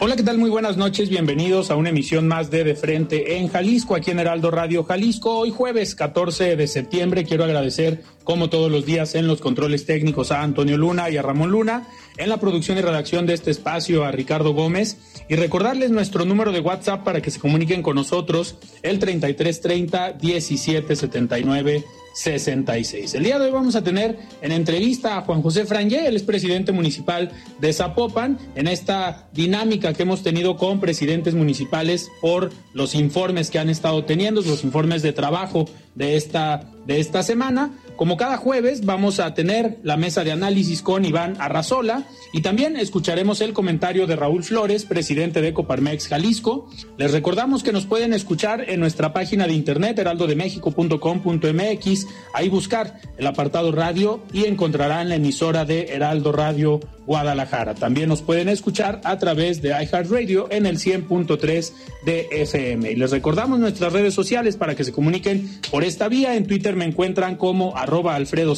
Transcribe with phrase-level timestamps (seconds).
[0.00, 0.38] Hola, ¿qué tal?
[0.38, 1.10] Muy buenas noches.
[1.10, 5.36] Bienvenidos a una emisión más de De Frente en Jalisco, aquí en Heraldo Radio Jalisco.
[5.36, 10.32] Hoy jueves 14 de septiembre quiero agradecer, como todos los días, en los controles técnicos
[10.32, 14.02] a Antonio Luna y a Ramón Luna, en la producción y redacción de este espacio
[14.04, 14.96] a Ricardo Gómez
[15.28, 21.84] y recordarles nuestro número de WhatsApp para que se comuniquen con nosotros, el 3330 1779
[22.12, 23.14] 66.
[23.14, 26.22] El día de hoy vamos a tener en entrevista a Juan José Frangé, el es
[26.22, 32.94] presidente municipal de Zapopan, en esta dinámica que hemos tenido con presidentes municipales por los
[32.94, 37.70] informes que han estado teniendo, los informes de trabajo de esta, de esta semana.
[37.96, 42.76] Como cada jueves vamos a tener la mesa de análisis con Iván Arrazola y también
[42.76, 46.70] escucharemos el comentario de Raúl Flores, presidente de Coparmex Jalisco.
[46.96, 52.01] Les recordamos que nos pueden escuchar en nuestra página de internet heraldodemexico.com.mx,
[52.32, 57.74] ahí buscar el apartado radio y encontrarán la emisora de Heraldo Radio Guadalajara.
[57.74, 61.72] También nos pueden escuchar a través de iHeartRadio en el 100.3
[62.04, 62.92] de FM.
[62.92, 66.36] Y les recordamos nuestras redes sociales para que se comuniquen por esta vía.
[66.36, 68.54] En Twitter me encuentran como arroba Alfredo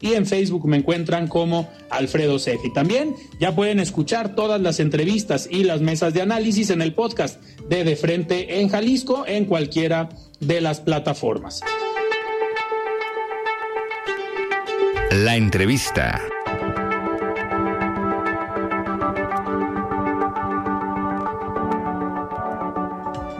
[0.00, 2.66] y en Facebook me encuentran como Alfredo Ceja.
[2.66, 6.94] Y también ya pueden escuchar todas las entrevistas y las mesas de análisis en el
[6.94, 10.08] podcast de De Frente en Jalisco en cualquiera
[10.40, 11.62] de las plataformas.
[15.10, 16.22] La entrevista.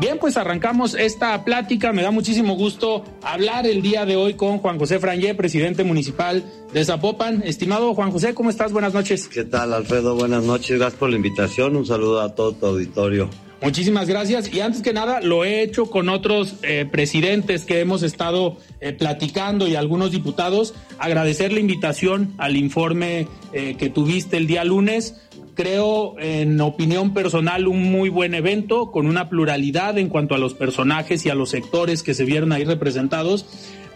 [0.00, 1.92] Bien, pues arrancamos esta plática.
[1.92, 6.42] Me da muchísimo gusto hablar el día de hoy con Juan José Frangé, presidente municipal
[6.72, 7.42] de Zapopan.
[7.44, 8.72] Estimado Juan José, ¿cómo estás?
[8.72, 9.28] Buenas noches.
[9.28, 10.14] ¿Qué tal, Alfredo?
[10.14, 10.78] Buenas noches.
[10.78, 11.76] Gracias por la invitación.
[11.76, 13.28] Un saludo a todo tu auditorio.
[13.60, 14.52] Muchísimas gracias.
[14.52, 18.92] Y antes que nada, lo he hecho con otros eh, presidentes que hemos estado eh,
[18.92, 20.74] platicando y algunos diputados.
[20.98, 25.16] Agradecer la invitación al informe eh, que tuviste el día lunes
[25.58, 30.54] creo, en opinión personal, un muy buen evento con una pluralidad en cuanto a los
[30.54, 33.44] personajes y a los sectores que se vieron ahí representados.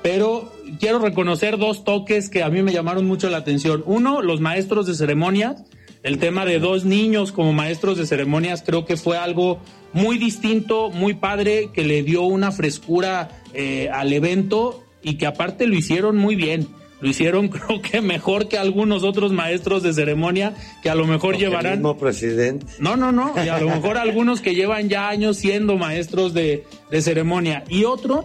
[0.03, 3.84] Pero quiero reconocer dos toques que a mí me llamaron mucho la atención.
[3.87, 5.62] Uno, los maestros de ceremonias.
[6.03, 9.61] El tema de dos niños como maestros de ceremonias creo que fue algo
[9.93, 15.67] muy distinto, muy padre, que le dio una frescura eh, al evento y que aparte
[15.67, 16.69] lo hicieron muy bien
[17.03, 21.37] lo hicieron creo que mejor que algunos otros maestros de ceremonia que a lo mejor
[21.37, 21.73] llevarán...
[21.73, 22.67] El mismo presidente.
[22.79, 26.65] No, no, no, y a lo mejor algunos que llevan ya años siendo maestros de,
[26.91, 27.65] de ceremonia.
[27.69, 28.25] Y otro,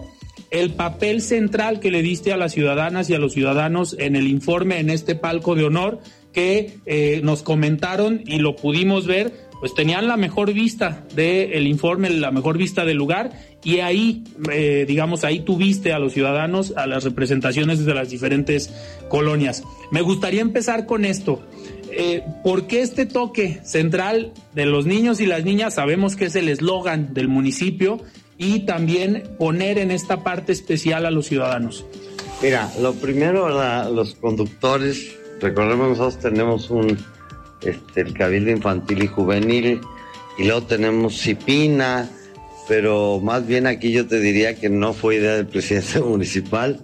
[0.50, 4.28] el papel central que le diste a las ciudadanas y a los ciudadanos en el
[4.28, 6.00] informe, en este palco de honor,
[6.38, 12.10] que eh, nos comentaron y lo pudimos ver pues tenían la mejor vista del informe,
[12.10, 13.32] la mejor vista del lugar,
[13.64, 14.22] y ahí,
[14.52, 18.72] eh, digamos, ahí tuviste a los ciudadanos, a las representaciones de las diferentes
[19.08, 19.64] colonias.
[19.90, 21.42] Me gustaría empezar con esto.
[21.90, 25.74] Eh, ¿Por qué este toque central de los niños y las niñas?
[25.74, 28.00] Sabemos que es el eslogan del municipio
[28.36, 31.84] y también poner en esta parte especial a los ciudadanos.
[32.40, 33.48] Mira, lo primero,
[33.92, 36.98] los conductores, recordemos nosotros tenemos un
[37.60, 39.80] este, el Cabildo Infantil y Juvenil,
[40.38, 42.08] y luego tenemos Cipina,
[42.68, 46.80] pero más bien aquí yo te diría que no fue idea del presidente municipal,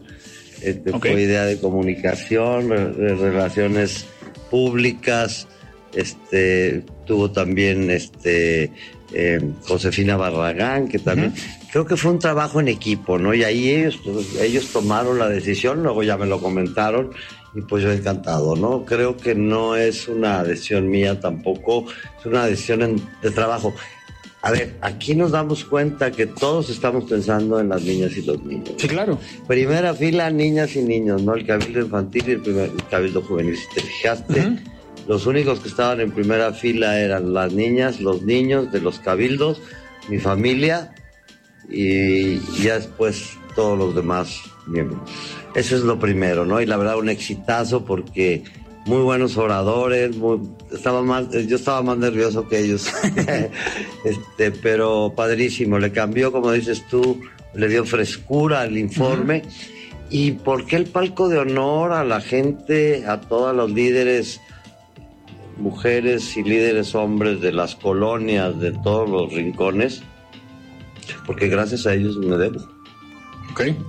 [0.62, 4.06] este, fue idea de comunicación, de relaciones
[4.50, 5.46] públicas,
[5.94, 8.72] este, tuvo también este,
[9.12, 11.34] eh, Josefina Barragán, que también,
[11.70, 13.32] creo que fue un trabajo en equipo, ¿no?
[13.34, 14.00] Y ahí ellos,
[14.40, 17.12] ellos tomaron la decisión, luego ya me lo comentaron,
[17.54, 18.84] y pues yo encantado, ¿no?
[18.84, 21.86] Creo que no es una decisión mía tampoco,
[22.18, 23.74] es una decisión de trabajo.
[24.42, 28.42] A ver, aquí nos damos cuenta que todos estamos pensando en las niñas y los
[28.44, 28.74] niños.
[28.76, 29.18] Sí, claro.
[29.46, 31.34] Primera fila, niñas y niños, ¿no?
[31.34, 33.56] El cabildo infantil y el, primer, cabildo juvenil.
[33.56, 34.58] Si te fijaste,
[35.06, 39.60] Los únicos que estaban en primera fila eran las niñas, los niños de los cabildos,
[40.08, 40.94] mi familia
[41.68, 45.10] y ya después todos los demás miembros.
[45.54, 46.60] Eso es lo primero, ¿no?
[46.60, 48.42] Y la verdad un exitazo porque
[48.86, 50.16] muy buenos oradores,
[50.72, 52.86] estaba más, yo estaba más nervioso que ellos,
[54.04, 57.20] este, pero padrísimo, le cambió, como dices tú,
[57.54, 59.42] le dio frescura al informe.
[60.10, 64.40] ¿Y por qué el palco de honor a la gente, a todos los líderes,
[65.56, 70.02] mujeres y líderes hombres de las colonias, de todos los rincones?
[71.26, 72.73] Porque gracias a ellos me debo.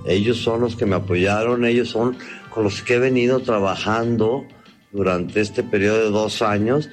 [0.06, 2.16] Ellos son los que me apoyaron, ellos son
[2.50, 4.46] con los que he venido trabajando
[4.92, 6.88] durante este periodo de dos años,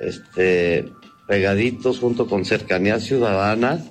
[0.00, 0.90] este,
[1.26, 3.84] pegaditos junto con Cercanía Ciudadana,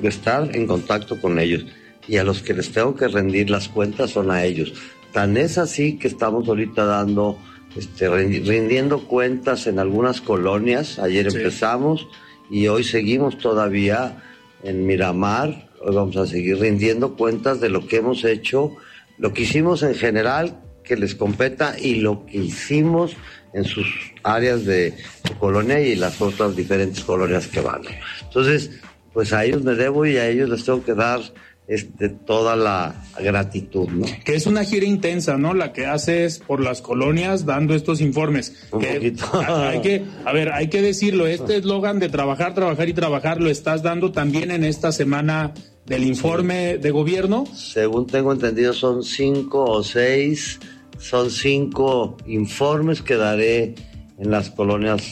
[0.00, 1.66] de estar en contacto con ellos.
[2.06, 4.72] Y a los que les tengo que rendir las cuentas son a ellos.
[5.12, 7.36] Tan es así que estamos ahorita dando,
[7.74, 11.00] este, rindiendo cuentas en algunas colonias.
[11.00, 12.06] Ayer empezamos
[12.48, 14.22] y hoy seguimos todavía
[14.62, 15.65] en Miramar.
[15.94, 18.76] Vamos a seguir rindiendo cuentas de lo que hemos hecho,
[19.18, 23.16] lo que hicimos en general que les competa y lo que hicimos
[23.52, 23.86] en sus
[24.22, 24.94] áreas de
[25.38, 27.82] colonia y las otras diferentes colonias que van.
[28.22, 28.70] Entonces,
[29.12, 31.20] pues a ellos me debo y a ellos les tengo que dar
[31.68, 34.06] este, toda la gratitud, ¿no?
[34.24, 35.54] Que es una gira intensa, ¿no?
[35.54, 38.68] La que haces por las colonias dando estos informes.
[38.70, 39.26] Un poquito.
[39.40, 43.50] Hay que, a ver, hay que decirlo, este eslogan de trabajar, trabajar y trabajar lo
[43.50, 45.54] estás dando también en esta semana
[45.86, 47.44] del informe de gobierno.
[47.54, 50.58] Según tengo entendido, son cinco o seis
[50.98, 53.74] son cinco informes que daré
[54.18, 55.02] en las colonias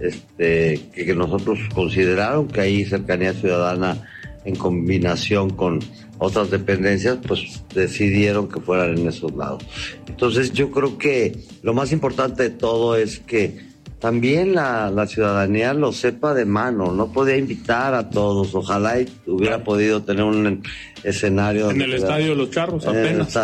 [0.00, 4.08] este, que, nosotros consideraron que hay cercanía ciudadana
[4.44, 5.80] en combinación con
[6.18, 9.64] otras dependencias, pues decidieron que fueran en esos lados.
[10.06, 13.71] Entonces yo creo que lo más importante de todo es que
[14.02, 18.96] también la, ciudadanía lo sepa de mano, no podía invitar a todos, ojalá
[19.28, 20.60] hubiera podido tener un
[21.04, 21.70] escenario.
[21.70, 23.38] En el estadio Los Charros apenas.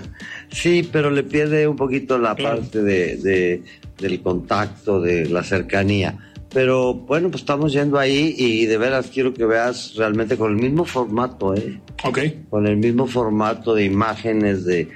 [0.50, 3.62] sí, pero le pierde un poquito la parte de,
[4.00, 6.18] del contacto, de la cercanía.
[6.52, 10.56] Pero bueno, pues estamos yendo ahí y de veras quiero que veas realmente con el
[10.56, 11.80] mismo formato, ¿eh?
[12.02, 12.18] Ok.
[12.50, 14.88] Con el mismo formato de imágenes, de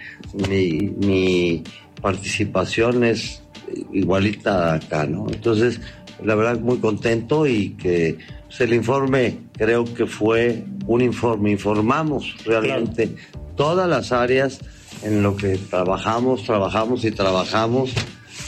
[0.49, 1.63] mi, mi
[2.03, 3.44] participación es
[3.93, 5.27] igualita acá, ¿no?
[5.29, 5.81] Entonces,
[6.23, 12.37] la verdad, muy contento y que pues, el informe creo que fue un informe, informamos
[12.45, 13.15] realmente
[13.57, 14.61] todas las áreas
[15.03, 17.93] en lo que trabajamos, trabajamos y trabajamos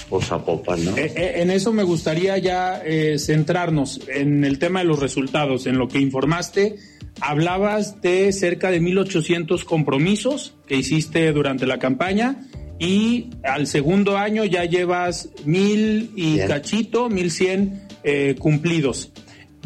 [0.08, 0.96] por Zapopan, ¿no?
[0.96, 5.66] Eh, eh, en eso me gustaría ya eh, centrarnos en el tema de los resultados,
[5.66, 6.76] en lo que informaste.
[7.20, 12.46] Hablabas de cerca de 1.800 compromisos que hiciste durante la campaña
[12.78, 19.12] y al segundo año ya llevas mil y cachito, mil cien eh, cumplidos.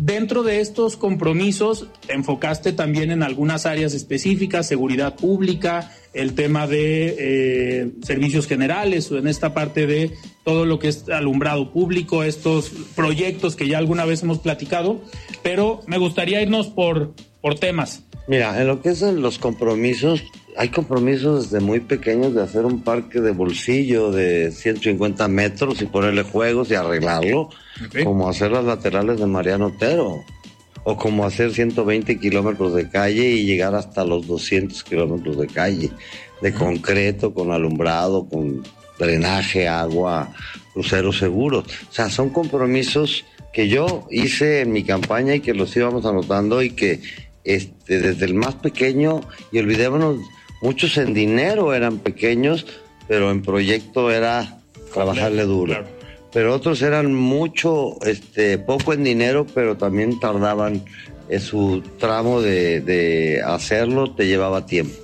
[0.00, 7.16] Dentro de estos compromisos, enfocaste también en algunas áreas específicas, seguridad pública, el tema de
[7.18, 10.12] eh, servicios generales o en esta parte de
[10.42, 15.02] todo lo que es alumbrado público, estos proyectos que ya alguna vez hemos platicado,
[15.42, 17.12] pero me gustaría irnos por,
[17.42, 18.02] por temas.
[18.26, 20.22] Mira, en lo que es los compromisos,
[20.56, 25.86] hay compromisos desde muy pequeños de hacer un parque de bolsillo de 150 metros y
[25.86, 27.50] ponerle juegos y arreglarlo,
[28.04, 30.24] como hacer las laterales de Mariano Otero,
[30.84, 35.90] o como hacer 120 kilómetros de calle y llegar hasta los 200 kilómetros de calle,
[36.40, 38.62] de concreto, con alumbrado, con
[38.98, 40.32] drenaje, agua,
[40.72, 41.64] cruceros seguros.
[41.90, 46.62] O sea, son compromisos que yo hice en mi campaña y que los íbamos anotando
[46.62, 47.00] y que
[47.44, 50.18] este, desde el más pequeño, y olvidémonos
[50.62, 52.66] Muchos en dinero eran pequeños,
[53.08, 54.58] pero en proyecto era
[54.92, 55.84] trabajarle duro.
[56.32, 60.84] Pero otros eran mucho, este, poco en dinero, pero también tardaban
[61.28, 64.94] en su tramo de, de hacerlo, te llevaba tiempo.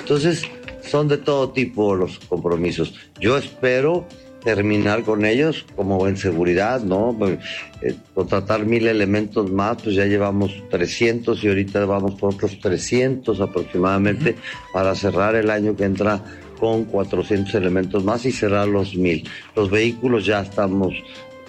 [0.00, 0.42] Entonces,
[0.82, 2.94] son de todo tipo los compromisos.
[3.20, 4.06] Yo espero
[4.44, 7.14] terminar con ellos como en seguridad, ¿no?
[7.18, 7.38] Pues,
[7.80, 13.40] eh, contratar mil elementos más, pues ya llevamos 300 y ahorita vamos por otros 300
[13.40, 14.36] aproximadamente
[14.72, 16.22] para cerrar el año que entra
[16.58, 19.28] con 400 elementos más y cerrar los mil.
[19.56, 20.94] Los vehículos ya estamos,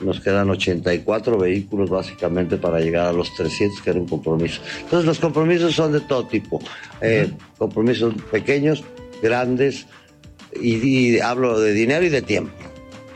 [0.01, 4.61] nos quedan 84 vehículos básicamente para llegar a los 300, que era un compromiso.
[4.81, 6.61] Entonces los compromisos son de todo tipo,
[7.01, 8.83] eh, compromisos pequeños,
[9.21, 9.85] grandes,
[10.59, 12.72] y hablo de dinero y de tiempo.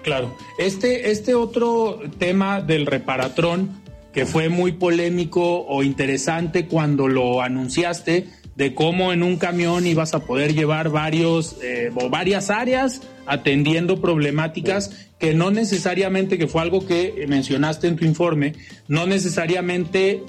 [0.08, 0.34] Claro.
[0.58, 3.82] Este, este otro tema del reparatrón,
[4.14, 10.14] que fue muy polémico o interesante cuando lo anunciaste, de cómo en un camión ibas
[10.14, 16.62] a poder llevar varios eh, o varias áreas atendiendo problemáticas que no necesariamente, que fue
[16.62, 18.54] algo que mencionaste en tu informe,
[18.88, 20.24] no necesariamente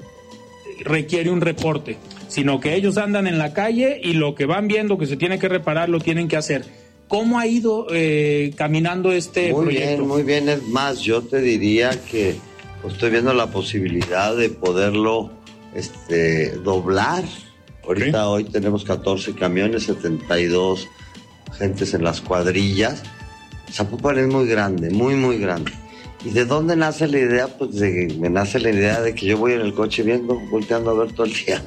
[0.81, 1.95] requiere un reporte,
[2.27, 5.39] sino que ellos andan en la calle y lo que van viendo que se tiene
[5.39, 6.65] que reparar lo tienen que hacer.
[7.09, 9.87] ¿Cómo ha ido eh, caminando este muy proyecto?
[9.87, 12.35] Bien, muy bien, es más, yo te diría que
[12.87, 15.31] estoy viendo la posibilidad de poderlo
[15.73, 17.23] este, doblar.
[17.83, 20.87] Ahorita hoy tenemos 14 camiones, 72
[21.57, 23.01] gentes en las cuadrillas.
[23.71, 25.71] Zapopan es muy grande, muy, muy grande.
[26.23, 27.47] ¿Y de dónde nace la idea?
[27.47, 30.91] Pues de, me nace la idea de que yo voy en el coche viendo, volteando
[30.91, 31.63] a ver todo el día.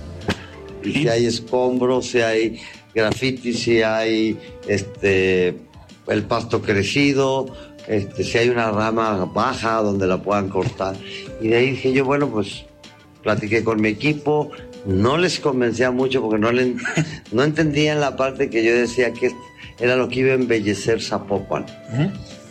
[0.84, 2.60] Y si hay escombros, si hay
[2.94, 5.56] graffiti, si hay este
[6.08, 7.46] el pasto crecido,
[7.86, 10.96] este, si hay una rama baja donde la puedan cortar.
[11.40, 12.64] Y de ahí dije yo, bueno, pues
[13.22, 14.50] platiqué con mi equipo,
[14.84, 16.74] no les convencía mucho porque no, le,
[17.32, 19.32] no entendían la parte que yo decía que
[19.78, 21.66] era lo que iba a embellecer Zapopan.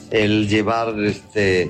[0.10, 1.70] El llevar, este,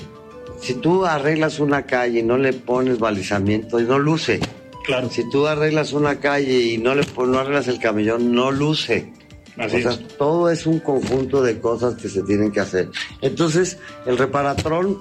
[0.60, 4.40] si tú arreglas una calle y no le pones balizamiento, no luce.
[4.84, 5.10] Claro.
[5.10, 9.12] Si tú arreglas una calle y no le no arreglas el camellón, no luce.
[9.58, 10.18] Así o sea, es.
[10.18, 12.90] todo es un conjunto de cosas que se tienen que hacer.
[13.22, 14.98] Entonces, el reparatrón,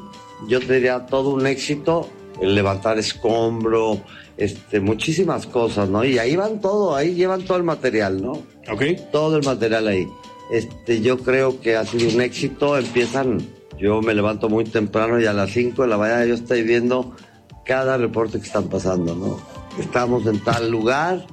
[0.48, 2.08] yo te diría todo un éxito,
[2.40, 4.02] el levantar escombro,
[4.36, 6.04] este, muchísimas cosas, ¿no?
[6.04, 8.32] Y ahí van todo, ahí llevan todo el material, ¿no?
[8.70, 8.82] Ok.
[9.12, 10.08] Todo el material ahí.
[10.50, 12.76] Este, yo creo que ha sido un éxito.
[12.76, 13.40] Empiezan,
[13.78, 17.14] yo me levanto muy temprano y a las 5 de la mañana yo estoy viendo
[17.64, 19.59] cada reporte que están pasando, ¿no?
[19.78, 21.26] Estamos en tal lugar,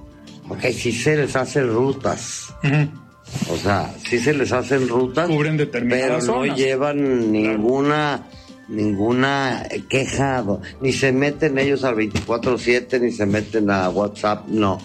[0.49, 2.53] ok, si se les hacen rutas.
[3.51, 6.57] O sea, sí se les hacen rutas, Cubren pero no zonas.
[6.57, 8.23] llevan ninguna
[8.69, 10.43] ninguna queja,
[10.81, 14.77] ni se meten ellos al 24/7, ni se meten a WhatsApp, no.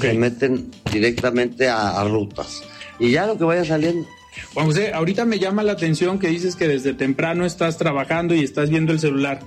[0.00, 2.62] Se meten directamente a, a rutas.
[2.98, 4.06] Y ya lo que vaya saliendo.
[4.54, 8.42] Juan José, ahorita me llama la atención que dices que desde temprano estás trabajando y
[8.42, 9.40] estás viendo el celular.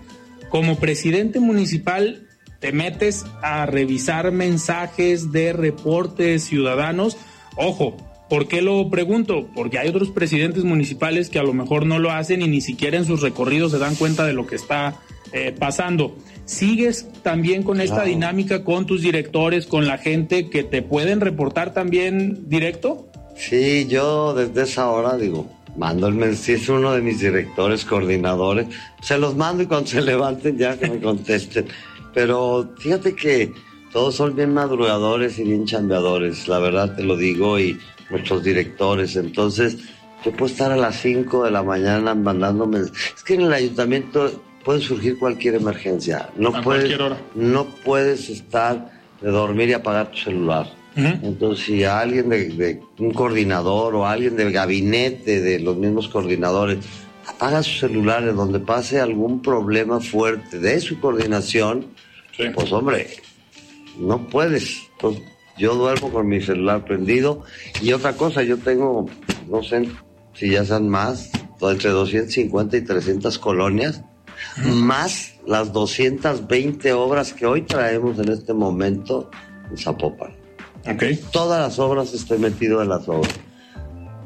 [0.49, 2.26] Como presidente municipal,
[2.59, 7.17] te metes a revisar mensajes de reportes ciudadanos.
[7.55, 7.97] Ojo,
[8.29, 9.47] ¿por qué lo pregunto?
[9.55, 12.97] Porque hay otros presidentes municipales que a lo mejor no lo hacen y ni siquiera
[12.97, 14.95] en sus recorridos se dan cuenta de lo que está
[15.33, 16.15] eh, pasando.
[16.45, 18.09] ¿Sigues también con esta Claro.
[18.09, 23.09] dinámica con tus directores, con la gente que te pueden reportar también directo?
[23.35, 28.67] Sí, yo desde esa hora digo, mando el mensaje, es uno de mis directores, coordinadores,
[29.01, 31.65] se los mando y cuando se levanten ya que me contesten.
[32.17, 33.53] Pero fíjate que
[33.93, 37.77] todos son bien madrugadores y bien chambeadores, la verdad te lo digo, y
[38.09, 39.15] nuestros directores.
[39.15, 39.77] Entonces,
[40.25, 42.79] yo puedo estar a las 5 de la mañana mandándome.
[42.79, 44.31] Es que en el ayuntamiento
[44.65, 46.27] puede surgir cualquier emergencia.
[46.35, 47.17] No A puedes, cualquier hora.
[47.35, 48.89] no puedes estar
[49.21, 50.73] de dormir y apagar tu celular.
[50.95, 56.79] Entonces, si alguien de, de un coordinador o alguien del gabinete de los mismos coordinadores
[57.27, 61.85] apaga sus celulares donde pase algún problema fuerte de su coordinación,
[62.37, 62.43] Sí.
[62.53, 63.07] pues hombre,
[63.99, 64.83] no puedes.
[64.93, 65.23] Entonces,
[65.57, 67.43] yo duermo con mi celular prendido.
[67.81, 69.07] Y otra cosa, yo tengo,
[69.49, 69.89] no sé
[70.33, 74.03] si ya sean más, entre 250 y 300 colonias,
[74.63, 79.31] más las 220 obras que hoy traemos en este momento
[79.69, 80.31] en Zapopan.
[80.87, 81.03] Ok.
[81.31, 83.33] Todas las obras estoy metido en las obras.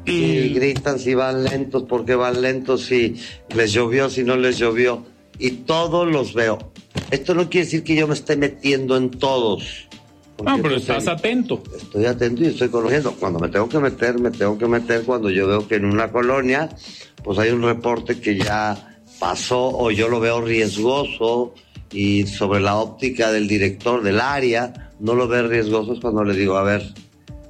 [0.04, 3.16] Y Y gritan si van lentos, porque van lentos, si
[3.54, 5.04] les llovió, si no les llovió.
[5.38, 6.58] Y todos los veo.
[7.10, 9.88] Esto no quiere decir que yo me esté metiendo en todos.
[10.42, 11.62] no, pero estás se- atento.
[11.76, 13.12] Estoy atento y estoy conociendo.
[13.12, 16.10] Cuando me tengo que meter, me tengo que meter cuando yo veo que en una
[16.10, 16.68] colonia,
[17.22, 21.54] pues hay un reporte que ya pasó o yo lo veo riesgoso
[21.92, 26.34] y sobre la óptica del director del área, no lo ve riesgoso es cuando le
[26.34, 26.82] digo, a ver,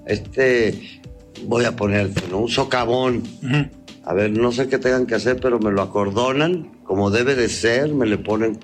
[0.07, 1.01] este,
[1.47, 2.39] voy a ponerte, ¿no?
[2.41, 3.23] Un socavón.
[3.43, 3.67] Ujú.
[4.05, 7.49] A ver, no sé qué tengan que hacer, pero me lo acordonan como debe de
[7.49, 8.59] ser, me le ponen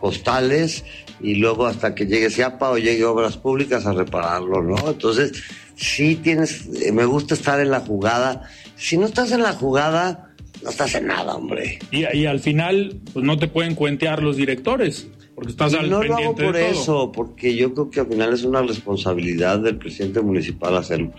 [0.00, 0.84] costales
[1.18, 4.76] y luego hasta que llegue Ciapa o llegue Obras Públicas a repararlo, ¿no?
[4.90, 5.32] Entonces,
[5.76, 8.50] sí tienes, eh, me gusta estar en la jugada.
[8.76, 10.30] Si no estás en la jugada,
[10.62, 11.78] no estás en nada, hombre.
[11.90, 16.02] Y, y al final, pues no te pueden cuentear los directores, porque estás al no
[16.02, 20.20] lo hago por eso, porque yo creo que al final es una responsabilidad del presidente
[20.20, 21.12] municipal hacerlo.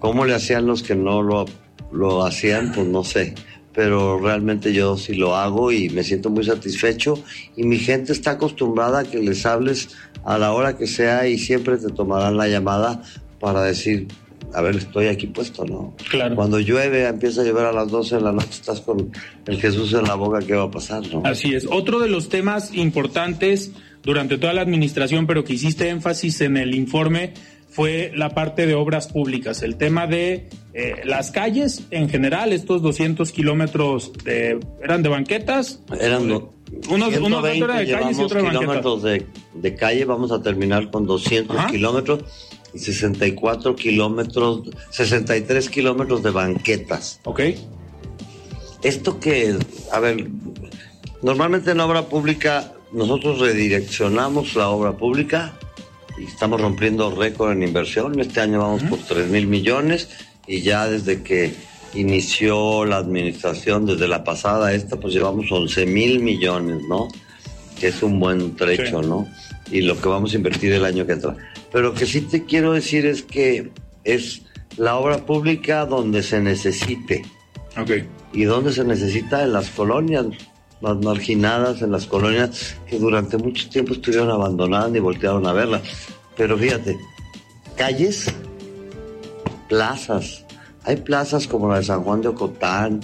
[0.00, 1.44] ¿Cómo le hacían los que no lo,
[1.92, 2.72] lo hacían?
[2.72, 3.36] Pues no sé.
[3.72, 7.22] Pero realmente yo sí lo hago y me siento muy satisfecho.
[7.56, 9.90] Y mi gente está acostumbrada a que les hables
[10.24, 13.02] a la hora que sea y siempre te tomarán la llamada
[13.38, 14.08] para decir,
[14.52, 15.94] a ver, estoy aquí puesto, ¿no?
[16.10, 16.34] Claro.
[16.34, 19.12] Cuando llueve, empieza a llover a las 12 de la noche, estás con
[19.46, 21.22] el Jesús en la boca, ¿qué va a pasar, no?
[21.24, 21.66] Así es.
[21.70, 23.72] Otro de los temas importantes
[24.02, 27.34] durante toda la administración, pero que hiciste énfasis en el informe,
[27.70, 32.82] fue la parte de obras públicas, el tema de eh, las calles en general, estos
[32.82, 35.80] 200 kilómetros de, eran de banquetas.
[35.98, 36.42] Eran unos,
[36.88, 42.24] unos de calles y otros kilómetros de, de, calle, vamos a terminar con 200 kilómetros
[42.74, 47.20] y 64 kilómetros, 63 kilómetros de banquetas.
[47.24, 47.40] Ok.
[48.82, 49.56] Esto que,
[49.92, 50.28] a ver,
[51.22, 55.52] normalmente en obra pública nosotros redireccionamos la obra pública
[56.24, 58.18] estamos rompiendo récord en inversión.
[58.20, 60.08] Este año vamos por 3 mil millones
[60.46, 61.54] y ya desde que
[61.94, 67.08] inició la administración, desde la pasada esta, pues llevamos 11 mil millones, ¿no?
[67.78, 69.26] Que es un buen trecho, ¿no?
[69.70, 71.36] Y lo que vamos a invertir el año que entra.
[71.72, 73.70] Pero lo que sí te quiero decir es que
[74.04, 74.42] es
[74.76, 77.24] la obra pública donde se necesite.
[77.76, 77.90] Ok.
[78.32, 80.26] Y donde se necesita en las colonias
[80.80, 85.82] más marginadas, en las colonias que durante mucho tiempo estuvieron abandonadas y voltearon a verlas.
[86.36, 86.96] Pero fíjate,
[87.76, 88.32] calles,
[89.68, 90.44] plazas.
[90.84, 93.00] Hay plazas como la de San Juan de Ocotán,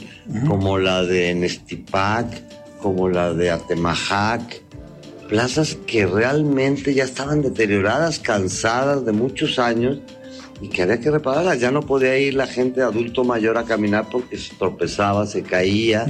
[0.48, 2.42] como la de Nestipac,
[2.80, 4.62] como la de Atemajac,
[5.28, 9.98] plazas que realmente ya estaban deterioradas, cansadas de muchos años
[10.60, 11.60] y que había que repararlas.
[11.60, 16.06] Ya no podía ir la gente adulto mayor a caminar porque se tropezaba, se caía.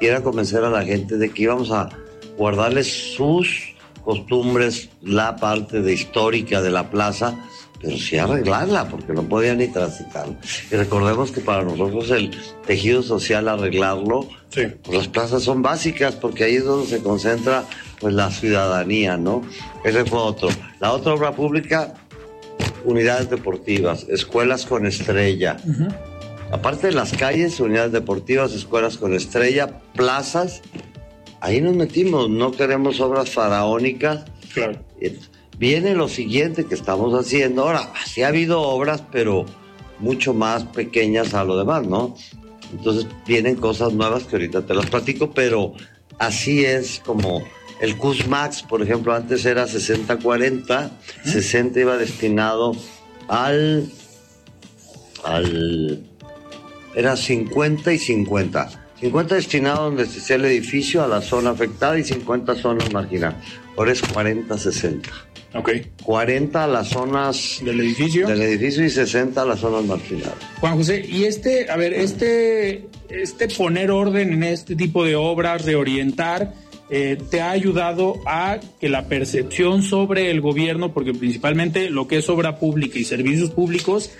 [0.00, 1.88] Era convencer a la gente de que íbamos a
[2.36, 3.74] guardarles sus
[4.04, 7.36] costumbres, la parte de histórica de la plaza,
[7.80, 10.28] pero sí arreglarla, porque no podían ni transitar.
[10.70, 12.30] Y recordemos que para nosotros el
[12.66, 17.64] tejido social arreglarlo, pues las plazas son básicas, porque ahí es donde se concentra
[18.00, 19.42] pues la ciudadanía, ¿no?
[19.84, 20.48] Ese fue otro.
[20.80, 21.94] La otra obra pública,
[22.84, 25.56] unidades deportivas, escuelas con estrella.
[26.52, 30.62] Aparte de las calles, unidades deportivas, escuelas con estrella, plazas,
[31.40, 34.24] ahí nos metimos, no queremos obras faraónicas.
[34.54, 34.78] Claro.
[35.58, 37.62] Viene lo siguiente que estamos haciendo.
[37.62, 39.46] Ahora, sí ha habido obras, pero
[39.98, 42.14] mucho más pequeñas a lo demás, ¿no?
[42.72, 45.72] Entonces vienen cosas nuevas que ahorita te las platico, pero
[46.18, 47.42] así es como
[47.80, 50.90] el CUSMAX, por ejemplo, antes era 60-40,
[51.24, 52.72] 60 iba destinado
[53.28, 53.90] al,
[55.24, 56.04] al,
[56.96, 58.82] era 50 y 50.
[59.00, 63.36] 50 destinado donde esté el edificio, a la zona afectada y 50 zonas marginadas.
[63.76, 65.02] Ahora es 40-60.
[65.54, 65.70] Ok.
[66.02, 68.26] 40 a las zonas del edificio.
[68.26, 70.34] Del edificio y 60 a las zonas marginadas.
[70.60, 75.66] Juan José, y este, a ver, este, este poner orden en este tipo de obras,
[75.66, 76.54] reorientar,
[76.88, 82.18] eh, te ha ayudado a que la percepción sobre el gobierno, porque principalmente lo que
[82.18, 84.10] es obra pública y servicios públicos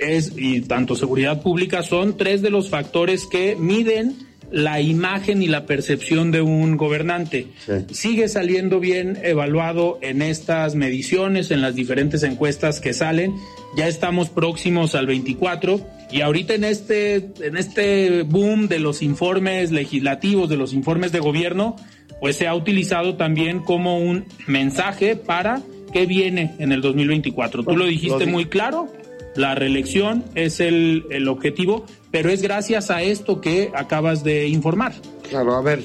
[0.00, 4.16] es, y tanto seguridad pública, son tres de los factores que miden
[4.50, 7.48] la imagen y la percepción de un gobernante.
[7.90, 13.34] Sigue saliendo bien evaluado en estas mediciones, en las diferentes encuestas que salen.
[13.76, 15.80] Ya estamos próximos al 24
[16.12, 21.18] y ahorita en este, en este boom de los informes legislativos, de los informes de
[21.18, 21.74] gobierno,
[22.20, 27.64] pues se ha utilizado también como un mensaje para qué viene en el 2024.
[27.64, 28.88] Tú lo dijiste muy claro,
[29.36, 34.92] la reelección es el, el objetivo, pero es gracias a esto que acabas de informar.
[35.28, 35.82] Claro, a ver,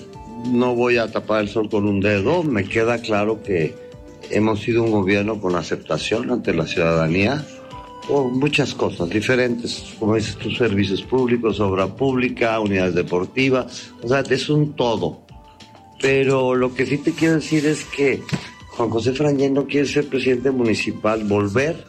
[0.47, 3.75] no voy a tapar el sol con un dedo, me queda claro que
[4.29, 7.45] hemos sido un gobierno con aceptación ante la ciudadanía
[8.07, 14.21] por muchas cosas diferentes, como dices, tus servicios públicos, obra pública, unidades deportivas, o sea,
[14.21, 15.21] es un todo.
[16.01, 18.23] Pero lo que sí te quiero decir es que
[18.69, 21.85] Juan José Frangén no quiere ser presidente municipal, volver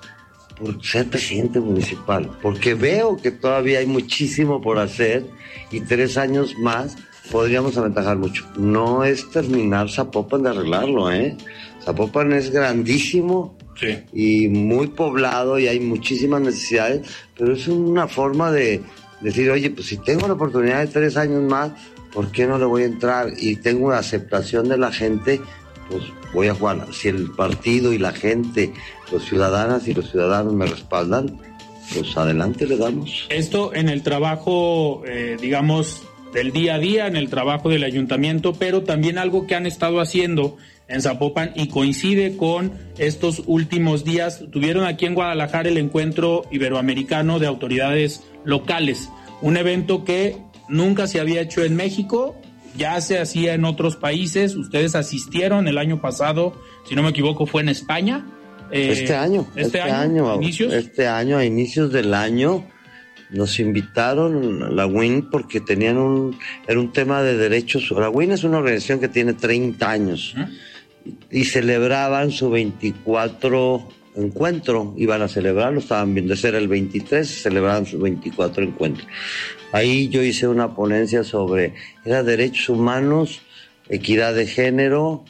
[0.61, 5.25] por ser presidente municipal, porque veo que todavía hay muchísimo por hacer
[5.71, 6.97] y tres años más
[7.31, 8.45] podríamos aventajar mucho.
[8.57, 11.37] No es terminar Zapopan de arreglarlo, ¿eh?
[11.85, 13.57] Zapopan es grandísimo
[14.13, 18.83] y muy poblado y hay muchísimas necesidades, pero es una forma de
[19.23, 21.73] decir, oye, pues si tengo la oportunidad de tres años más,
[22.13, 23.33] ¿por qué no le voy a entrar?
[23.39, 25.41] Y tengo una aceptación de la gente,
[25.91, 26.87] pues voy a jugar.
[26.93, 28.73] Si el partido y la gente,
[29.13, 31.39] los ciudadanas y los ciudadanos me respaldan,
[31.95, 33.27] pues adelante le damos.
[33.29, 38.55] Esto en el trabajo, eh, digamos, del día a día, en el trabajo del ayuntamiento,
[38.55, 40.57] pero también algo que han estado haciendo
[40.89, 44.45] en Zapopan y coincide con estos últimos días.
[44.51, 49.09] Tuvieron aquí en Guadalajara el encuentro iberoamericano de autoridades locales,
[49.41, 50.37] un evento que
[50.69, 52.37] nunca se había hecho en México,
[52.77, 56.55] ya se hacía en otros países, ustedes asistieron el año pasado,
[56.89, 58.27] si no me equivoco, fue en España.
[58.71, 60.73] Eh, este año, este, este año, inicios.
[60.73, 62.65] Este año, a inicios del año,
[63.31, 67.91] nos invitaron a la WIN porque tenían un, era un tema de derechos.
[67.91, 70.35] La WIN es una organización que tiene 30 años
[71.31, 77.87] y celebraban su 24 encuentro, iban a celebrarlo, estaban viendo, ese era el 23, celebraban
[77.87, 79.07] su 24 encuentro.
[79.73, 83.41] Ahí yo hice una ponencia sobre, era derechos humanos,
[83.89, 85.25] equidad de género,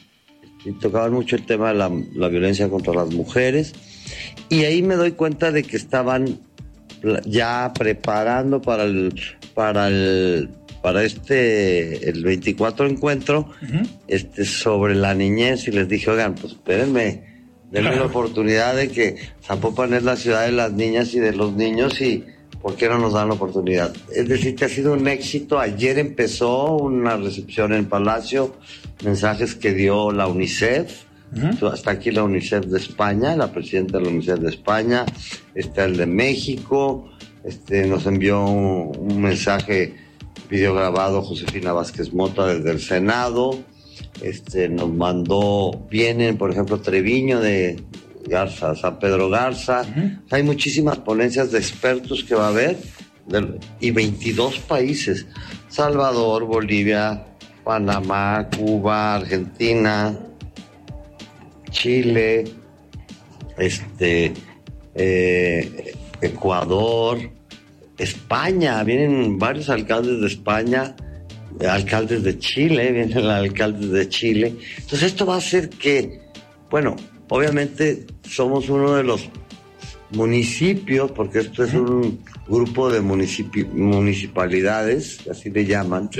[0.64, 3.72] y tocaban mucho el tema de la, la violencia contra las mujeres,
[4.48, 6.38] y ahí me doy cuenta de que estaban
[7.24, 9.14] ya preparando para el,
[9.54, 10.50] para el,
[10.82, 13.50] para este, el 24 encuentro,
[14.08, 17.29] este, sobre la niñez y les dije, oigan, pues espérenme,
[17.70, 21.52] denme la oportunidad de que Zapopan es la ciudad de las niñas y de los
[21.52, 22.24] niños y
[22.60, 23.94] ¿por qué no nos dan la oportunidad?
[24.14, 25.58] Es decir, que ha sido un éxito.
[25.58, 28.54] Ayer empezó una recepción en Palacio,
[29.04, 31.10] mensajes que dio la UNICEF,
[31.72, 35.06] Está aquí la UNICEF de España, la presidenta de la UNICEF de España,
[35.54, 37.08] está el de México,
[37.44, 39.94] este, nos envió un, mensaje
[40.48, 43.62] video grabado Josefina Vázquez Mota desde el Senado,
[44.22, 47.82] este, nos mandó, vienen por ejemplo Treviño de
[48.26, 49.84] Garza, San Pedro Garza,
[50.30, 52.76] hay muchísimas ponencias de expertos que va a haber
[53.80, 55.26] y 22 países,
[55.68, 57.26] Salvador, Bolivia,
[57.64, 60.18] Panamá, Cuba, Argentina,
[61.70, 62.44] Chile,
[63.56, 64.32] este,
[64.94, 67.18] eh, Ecuador,
[67.98, 70.96] España, vienen varios alcaldes de España,
[71.68, 74.54] alcaldes de Chile, vienen alcaldes de Chile.
[74.76, 76.20] Entonces esto va a hacer que,
[76.70, 76.96] bueno,
[77.28, 79.28] obviamente somos uno de los
[80.10, 86.10] municipios, porque esto es un grupo de municipalidades, así le llaman,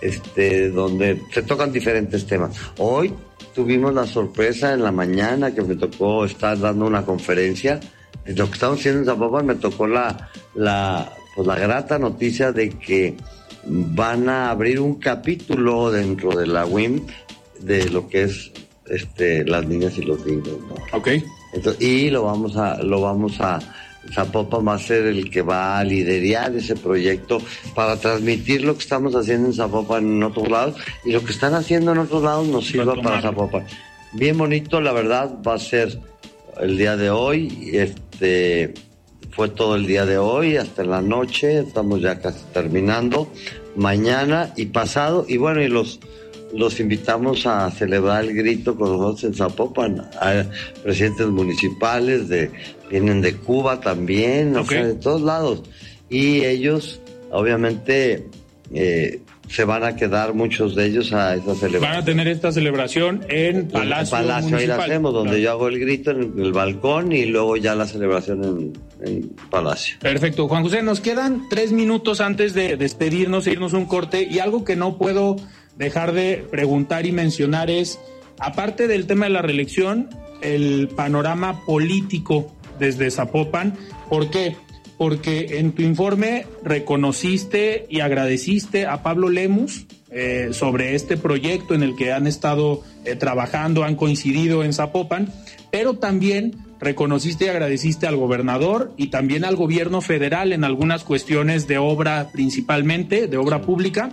[0.00, 2.56] este, donde se tocan diferentes temas.
[2.78, 3.12] Hoy
[3.54, 7.80] tuvimos la sorpresa en la mañana que me tocó estar dando una conferencia.
[8.26, 12.70] Lo que estamos haciendo en Zapopan me tocó la, la, pues la grata noticia de
[12.70, 13.16] que
[13.68, 17.06] van a abrir un capítulo dentro de la WIM
[17.60, 18.52] de lo que es
[18.88, 20.56] este, las niñas y los niños.
[20.68, 20.98] ¿no?
[20.98, 21.08] Ok.
[21.80, 23.58] y lo vamos a, lo vamos a,
[24.12, 27.40] Zapopan va a ser el que va a liderar ese proyecto
[27.74, 31.54] para transmitir lo que estamos haciendo en Zapopan en otros lados y lo que están
[31.54, 33.64] haciendo en otros lados nos sirva para Zapopan.
[34.12, 35.98] Bien bonito, la verdad, va a ser
[36.60, 37.70] el día de hoy.
[37.72, 38.74] Este
[39.36, 43.28] fue todo el día de hoy hasta la noche, estamos ya casi terminando.
[43.76, 46.00] Mañana y pasado, y bueno, y los
[46.54, 50.10] los invitamos a celebrar el grito con nosotros en Zapopan.
[50.20, 50.48] Hay
[50.82, 52.50] presidentes municipales, de,
[52.88, 55.64] vienen de Cuba también, de todos lados.
[56.08, 58.26] Y ellos, obviamente,
[58.72, 61.82] eh, se van a quedar muchos de ellos a esa celebración.
[61.82, 64.18] Van a tener esta celebración en Palacio.
[64.18, 67.56] En Palacio, ahí la hacemos, donde yo hago el grito en el balcón y luego
[67.56, 68.72] ya la celebración en,
[69.08, 69.96] en, Palacio.
[70.00, 70.48] Perfecto.
[70.48, 74.64] Juan José, nos quedan tres minutos antes de despedirnos, e irnos un corte y algo
[74.64, 75.36] que no puedo
[75.76, 78.00] dejar de preguntar y mencionar es,
[78.38, 80.08] aparte del tema de la reelección,
[80.42, 83.74] el panorama político desde Zapopan.
[84.08, 84.56] ¿Por qué?
[84.98, 91.82] Porque en tu informe reconociste y agradeciste a Pablo Lemus eh, sobre este proyecto en
[91.82, 95.32] el que han estado eh, trabajando, han coincidido en Zapopan,
[95.70, 101.66] pero también reconociste y agradeciste al gobernador y también al gobierno federal en algunas cuestiones
[101.66, 104.10] de obra principalmente, de obra pública.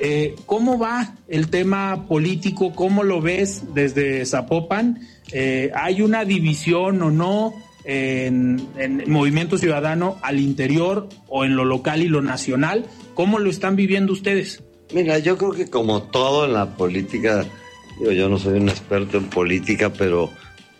[0.00, 2.72] Eh, ¿Cómo va el tema político?
[2.72, 5.00] ¿Cómo lo ves desde Zapopan?
[5.32, 7.52] Eh, ¿Hay una división o no
[7.88, 12.84] en, el movimiento ciudadano al interior o en lo local y lo nacional?
[13.14, 14.62] ¿Cómo lo están viviendo ustedes?
[14.92, 17.46] Mira, yo creo que como todo en la política,
[18.00, 20.30] yo no soy un experto en política, pero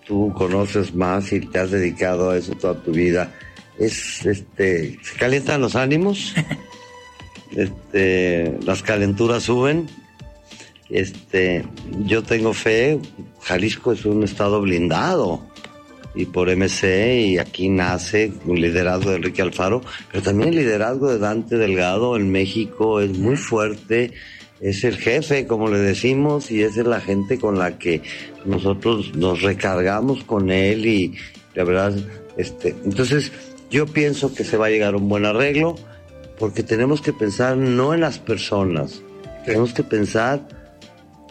[0.07, 3.33] tú conoces más y te has dedicado a eso toda tu vida.
[3.79, 6.35] Es, este, se calientan los ánimos.
[7.57, 9.89] este, las calenturas suben.
[10.91, 11.65] Este,
[12.05, 12.99] yo tengo fe,
[13.43, 15.48] Jalisco es un estado blindado
[16.19, 21.09] y por MC y aquí nace un liderazgo de Enrique Alfaro, pero también el liderazgo
[21.09, 24.13] de Dante Delgado en México es muy fuerte,
[24.61, 28.03] es el jefe, como le decimos, y es la gente con la que
[28.45, 31.15] nosotros nos recargamos con él y
[31.55, 31.95] la verdad,
[32.37, 33.31] este, entonces
[33.71, 35.77] yo pienso que se va a llegar a un buen arreglo
[36.37, 39.03] porque tenemos que pensar no en las personas,
[39.47, 40.49] tenemos que pensar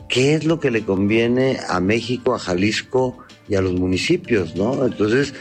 [0.08, 4.86] qué es lo que le conviene a México, a Jalisco y a los municipios, ¿no?
[4.86, 5.34] Entonces,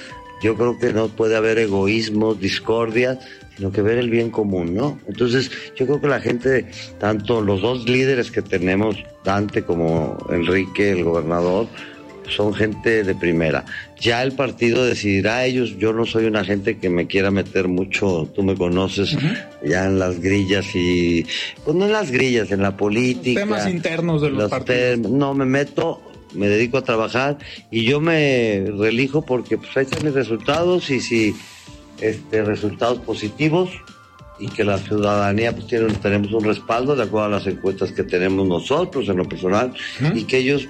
[0.42, 3.18] yo creo que no puede haber egoísmo, discordia,
[3.56, 4.98] sino que ver el bien común, ¿no?
[5.08, 6.66] Entonces, yo creo que la gente,
[6.98, 11.66] tanto los dos líderes que tenemos, Dante como Enrique, el gobernador,
[12.28, 13.64] son gente de primera.
[14.00, 18.28] Ya el partido decidirá ellos, yo no soy una gente que me quiera meter mucho,
[18.34, 19.16] tú me conoces,
[19.64, 21.24] ya en las grillas y,
[21.64, 23.40] pues no en las grillas, en la política.
[23.40, 25.10] Temas internos de los, partidos.
[25.10, 26.02] no, me meto
[26.34, 27.38] me dedico a trabajar
[27.70, 31.34] y yo me relijo porque pues ahí están mis resultados y si
[32.00, 33.70] este, resultados positivos
[34.38, 38.02] y que la ciudadanía pues tiene, tenemos un respaldo de acuerdo a las encuestas que
[38.02, 39.72] tenemos nosotros en lo personal
[40.14, 40.68] y que ellos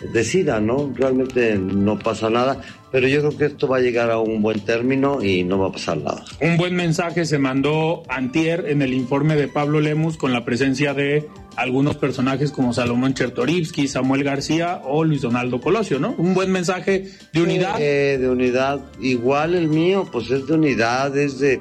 [0.00, 0.92] decidan, ¿no?
[0.94, 2.60] Realmente no pasa nada,
[2.92, 5.68] pero yo creo que esto va a llegar a un buen término y no va
[5.68, 6.24] a pasar nada.
[6.40, 10.92] Un buen mensaje se mandó antier en el informe de Pablo Lemus con la presencia
[10.92, 16.14] de algunos personajes como Salomón Chertorivsky, Samuel García o Luis Donaldo Colosio, ¿no?
[16.18, 17.76] Un buen mensaje de unidad.
[17.80, 21.58] Eh, de unidad, igual el mío, pues es de unidad, es de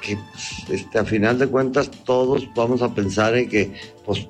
[0.00, 3.72] que pues, este, a final de cuentas todos vamos a pensar en que,
[4.04, 4.26] pues,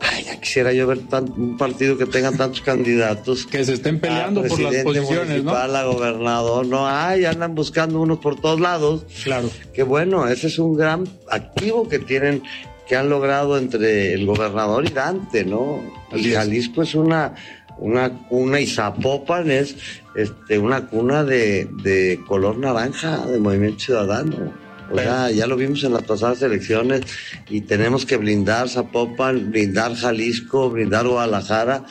[0.00, 1.00] ay, ya quisiera yo ver
[1.36, 3.46] un partido que tenga tantos candidatos.
[3.46, 5.52] Que se estén peleando por las posiciones, ¿no?
[5.52, 9.04] a gobernador, no, ay, andan buscando unos por todos lados.
[9.24, 9.50] Claro.
[9.72, 12.42] Que bueno, ese es un gran activo que tienen
[12.88, 15.82] que han logrado entre el gobernador y Dante, ¿no?
[16.14, 17.34] Y Jalisco es una,
[17.76, 19.76] una cuna y Zapopan es
[20.14, 24.67] este, una cuna de, de color naranja de Movimiento Ciudadano.
[24.90, 27.02] O sea, ya lo vimos en las pasadas elecciones
[27.48, 31.84] y tenemos que blindar Zapopan, blindar Jalisco, blindar Guadalajara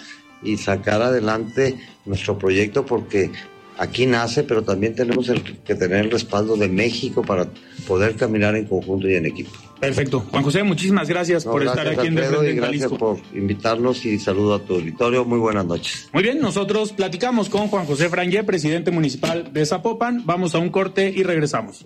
[0.44, 3.32] y sacar adelante nuestro proyecto porque
[3.78, 5.32] aquí nace, pero también tenemos
[5.64, 7.48] que tener el respaldo de México para
[7.88, 9.52] poder caminar en conjunto y en equipo.
[9.80, 10.22] Perfecto.
[10.32, 14.18] Juan José, muchísimas gracias por estar aquí en De Frente en Gracias por invitarnos y
[14.18, 15.24] saludo a tu auditorio.
[15.24, 16.10] Muy buenas noches.
[16.14, 20.24] Muy bien, nosotros platicamos con Juan José Frangé, presidente municipal de Zapopan.
[20.26, 21.86] Vamos a un corte y regresamos.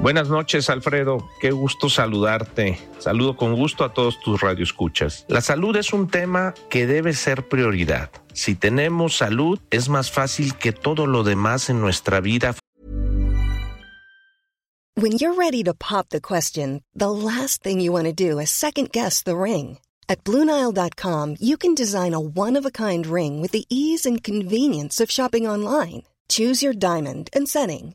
[0.00, 1.28] Buenas noches, Alfredo.
[1.40, 2.78] Qué gusto saludarte.
[2.98, 5.24] Saludo con gusto a todos tus radioescuchas.
[5.28, 8.10] La salud es un tema que debe ser prioridad.
[8.32, 12.54] Si tenemos salud, es más fácil que todo lo demás en nuestra vida
[15.00, 18.50] When you're ready to pop the question, the last thing you want to do is
[18.50, 19.78] second guess the ring.
[20.08, 24.20] At Bluenile.com, you can design a one of a kind ring with the ease and
[24.20, 26.02] convenience of shopping online.
[26.28, 27.94] Choose your diamond and setting.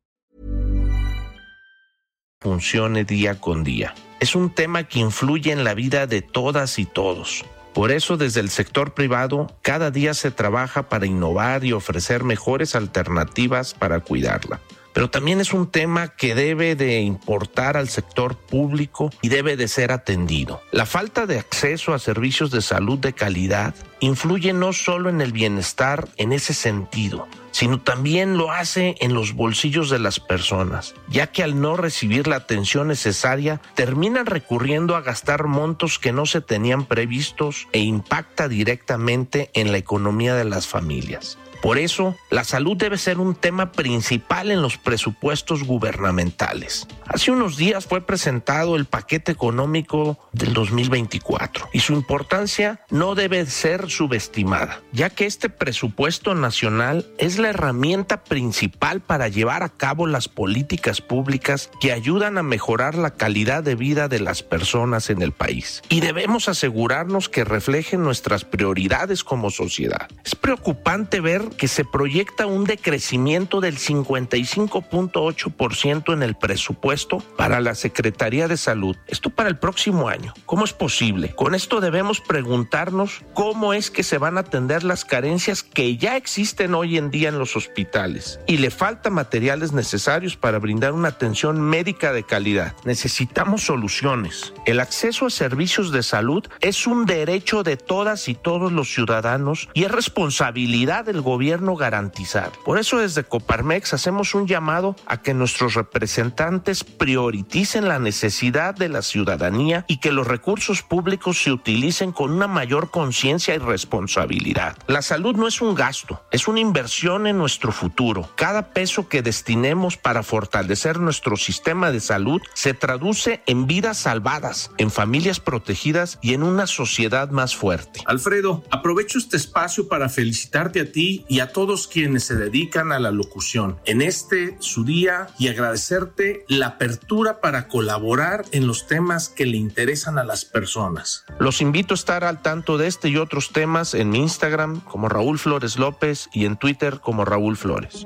[2.41, 3.93] Funcione día con día.
[4.19, 7.45] Es un tema que influye en la vida de todas y todos.
[7.71, 12.75] Por eso desde el sector privado cada día se trabaja para innovar y ofrecer mejores
[12.75, 14.59] alternativas para cuidarla
[14.93, 19.67] pero también es un tema que debe de importar al sector público y debe de
[19.67, 20.61] ser atendido.
[20.71, 25.31] La falta de acceso a servicios de salud de calidad influye no solo en el
[25.31, 31.27] bienestar en ese sentido, sino también lo hace en los bolsillos de las personas, ya
[31.27, 36.41] que al no recibir la atención necesaria terminan recurriendo a gastar montos que no se
[36.41, 41.37] tenían previstos e impacta directamente en la economía de las familias.
[41.61, 46.87] Por eso, la salud debe ser un tema principal en los presupuestos gubernamentales.
[47.07, 53.45] Hace unos días fue presentado el paquete económico del 2024 y su importancia no debe
[53.45, 60.07] ser subestimada, ya que este presupuesto nacional es la herramienta principal para llevar a cabo
[60.07, 65.21] las políticas públicas que ayudan a mejorar la calidad de vida de las personas en
[65.21, 65.83] el país.
[65.89, 70.07] Y debemos asegurarnos que reflejen nuestras prioridades como sociedad.
[70.25, 77.75] Es preocupante ver que se proyecta un decrecimiento del 55.8% en el presupuesto para la
[77.75, 78.97] Secretaría de Salud.
[79.07, 80.33] Esto para el próximo año.
[80.45, 81.35] ¿Cómo es posible?
[81.35, 86.17] Con esto debemos preguntarnos cómo es que se van a atender las carencias que ya
[86.17, 91.09] existen hoy en día en los hospitales y le falta materiales necesarios para brindar una
[91.09, 92.73] atención médica de calidad.
[92.85, 94.53] Necesitamos soluciones.
[94.65, 99.69] El acceso a servicios de salud es un derecho de todas y todos los ciudadanos
[99.73, 102.51] y es responsabilidad del gobierno garantizar.
[102.63, 108.89] Por eso desde Coparmex hacemos un llamado a que nuestros representantes prioricen la necesidad de
[108.89, 114.77] la ciudadanía y que los recursos públicos se utilicen con una mayor conciencia y responsabilidad.
[114.87, 118.29] La salud no es un gasto, es una inversión en nuestro futuro.
[118.35, 124.71] Cada peso que destinemos para fortalecer nuestro sistema de salud se traduce en vidas salvadas,
[124.77, 128.01] en familias protegidas y en una sociedad más fuerte.
[128.05, 132.99] Alfredo, aprovecho este espacio para felicitarte a ti y a todos quienes se dedican a
[132.99, 139.29] la locución en este su día y agradecerte la apertura para colaborar en los temas
[139.29, 141.23] que le interesan a las personas.
[141.39, 145.07] Los invito a estar al tanto de este y otros temas en mi Instagram como
[145.07, 148.05] Raúl Flores López y en Twitter como Raúl Flores.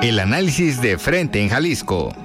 [0.00, 2.16] El análisis de frente en Jalisco.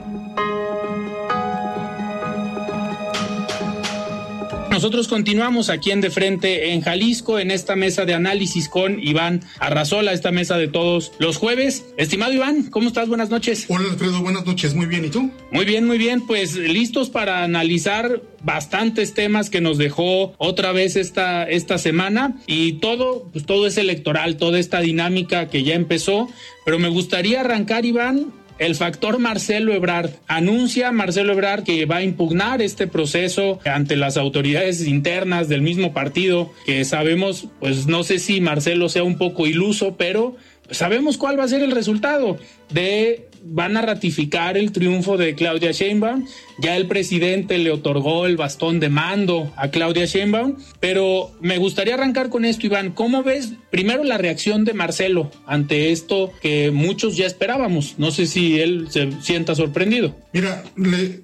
[4.80, 9.42] Nosotros continuamos aquí en De Frente en Jalisco, en esta mesa de análisis con Iván
[9.60, 11.84] Arrazola, esta mesa de todos los jueves.
[11.98, 13.10] Estimado Iván, ¿cómo estás?
[13.10, 13.66] Buenas noches.
[13.68, 14.74] Hola Alfredo, buenas noches.
[14.76, 15.32] Muy bien, ¿y tú?
[15.52, 16.26] Muy bien, muy bien.
[16.26, 22.80] Pues listos para analizar bastantes temas que nos dejó otra vez esta, esta semana y
[22.80, 26.30] todo, pues todo es electoral, toda esta dinámica que ya empezó.
[26.64, 30.12] Pero me gustaría arrancar, Iván, el factor Marcelo Ebrard.
[30.28, 35.94] Anuncia Marcelo Ebrard que va a impugnar este proceso ante las autoridades internas del mismo
[35.94, 40.36] partido, que sabemos, pues no sé si Marcelo sea un poco iluso, pero
[40.70, 42.38] sabemos cuál va a ser el resultado
[42.72, 46.26] de van a ratificar el triunfo de Claudia Sheinbaum.
[46.60, 51.94] Ya el presidente le otorgó el bastón de mando a Claudia Sheinbaum, pero me gustaría
[51.94, 52.92] arrancar con esto, Iván.
[52.92, 57.96] ¿Cómo ves primero la reacción de Marcelo ante esto que muchos ya esperábamos?
[57.98, 60.16] No sé si él se sienta sorprendido.
[60.34, 60.64] Mira,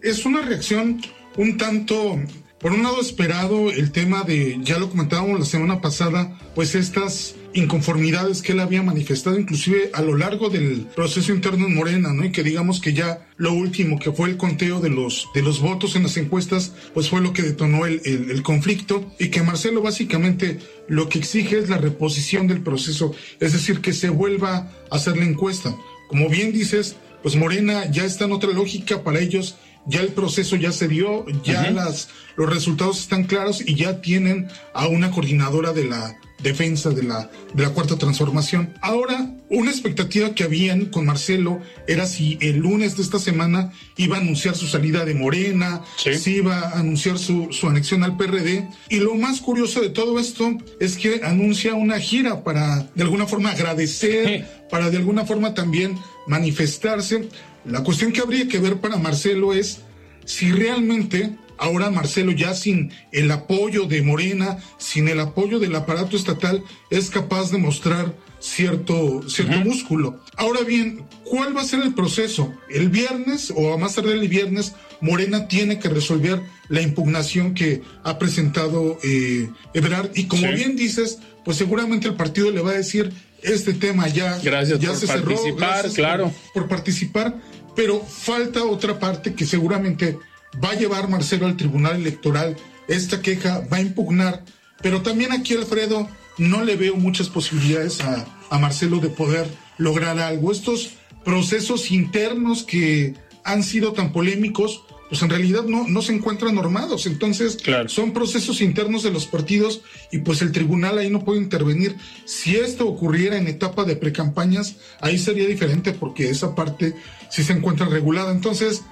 [0.01, 1.01] es una reacción
[1.37, 2.19] un tanto
[2.59, 7.35] por un lado esperado el tema de, ya lo comentábamos la semana pasada, pues estas
[7.55, 12.25] inconformidades que él había manifestado inclusive a lo largo del proceso interno en Morena, ¿no?
[12.25, 15.61] Y que digamos que ya lo último que fue el conteo de los, de los
[15.61, 19.41] votos en las encuestas, pues fue lo que detonó el, el, el conflicto y que
[19.41, 24.69] Marcelo básicamente lo que exige es la reposición del proceso, es decir, que se vuelva
[24.91, 25.75] a hacer la encuesta.
[26.09, 29.55] Como bien dices, pues Morena ya está en otra lógica para ellos
[29.87, 34.47] ya el proceso ya se dio, ya las, los resultados están claros y ya tienen
[34.73, 38.73] a una coordinadora de la defensa de la, de la cuarta transformación.
[38.81, 44.17] Ahora, una expectativa que habían con Marcelo era si el lunes de esta semana iba
[44.17, 48.67] a anunciar su salida de Morena, si iba a anunciar su, su anexión al PRD.
[48.89, 53.27] Y lo más curioso de todo esto es que anuncia una gira para de alguna
[53.27, 57.29] forma agradecer, para de alguna forma también manifestarse.
[57.65, 59.79] La cuestión que habría que ver para Marcelo es
[60.25, 66.15] si realmente ahora Marcelo ya sin el apoyo de Morena, sin el apoyo del aparato
[66.15, 70.19] estatal, es capaz de mostrar cierto, cierto músculo.
[70.37, 72.53] Ahora bien, ¿cuál va a ser el proceso?
[72.69, 77.81] El viernes o a más tarde el viernes, Morena tiene que resolver la impugnación que
[78.03, 82.75] ha presentado eh, Ebrard y como bien dices, pues seguramente el partido le va a
[82.75, 85.25] decir este tema ya, Gracias ya por se cerró.
[85.25, 86.31] participar, gracias claro.
[86.53, 87.35] Por, por participar,
[87.75, 90.17] pero falta otra parte que seguramente
[90.63, 92.55] va a llevar Marcelo al Tribunal Electoral.
[92.87, 94.43] Esta queja va a impugnar,
[94.81, 100.19] pero también aquí Alfredo no le veo muchas posibilidades a, a Marcelo de poder lograr
[100.19, 100.51] algo.
[100.51, 100.91] Estos
[101.23, 107.05] procesos internos que han sido tan polémicos, pues en realidad no, no se encuentran normados.
[107.05, 111.95] Entonces, son procesos internos de los partidos y pues el tribunal ahí no puede intervenir.
[112.25, 116.95] Si esto ocurriera en etapa de precampañas, ahí sería diferente porque esa parte
[117.29, 118.31] sí se encuentra regulada.
[118.31, 118.83] Entonces,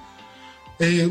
[0.78, 1.08] eh,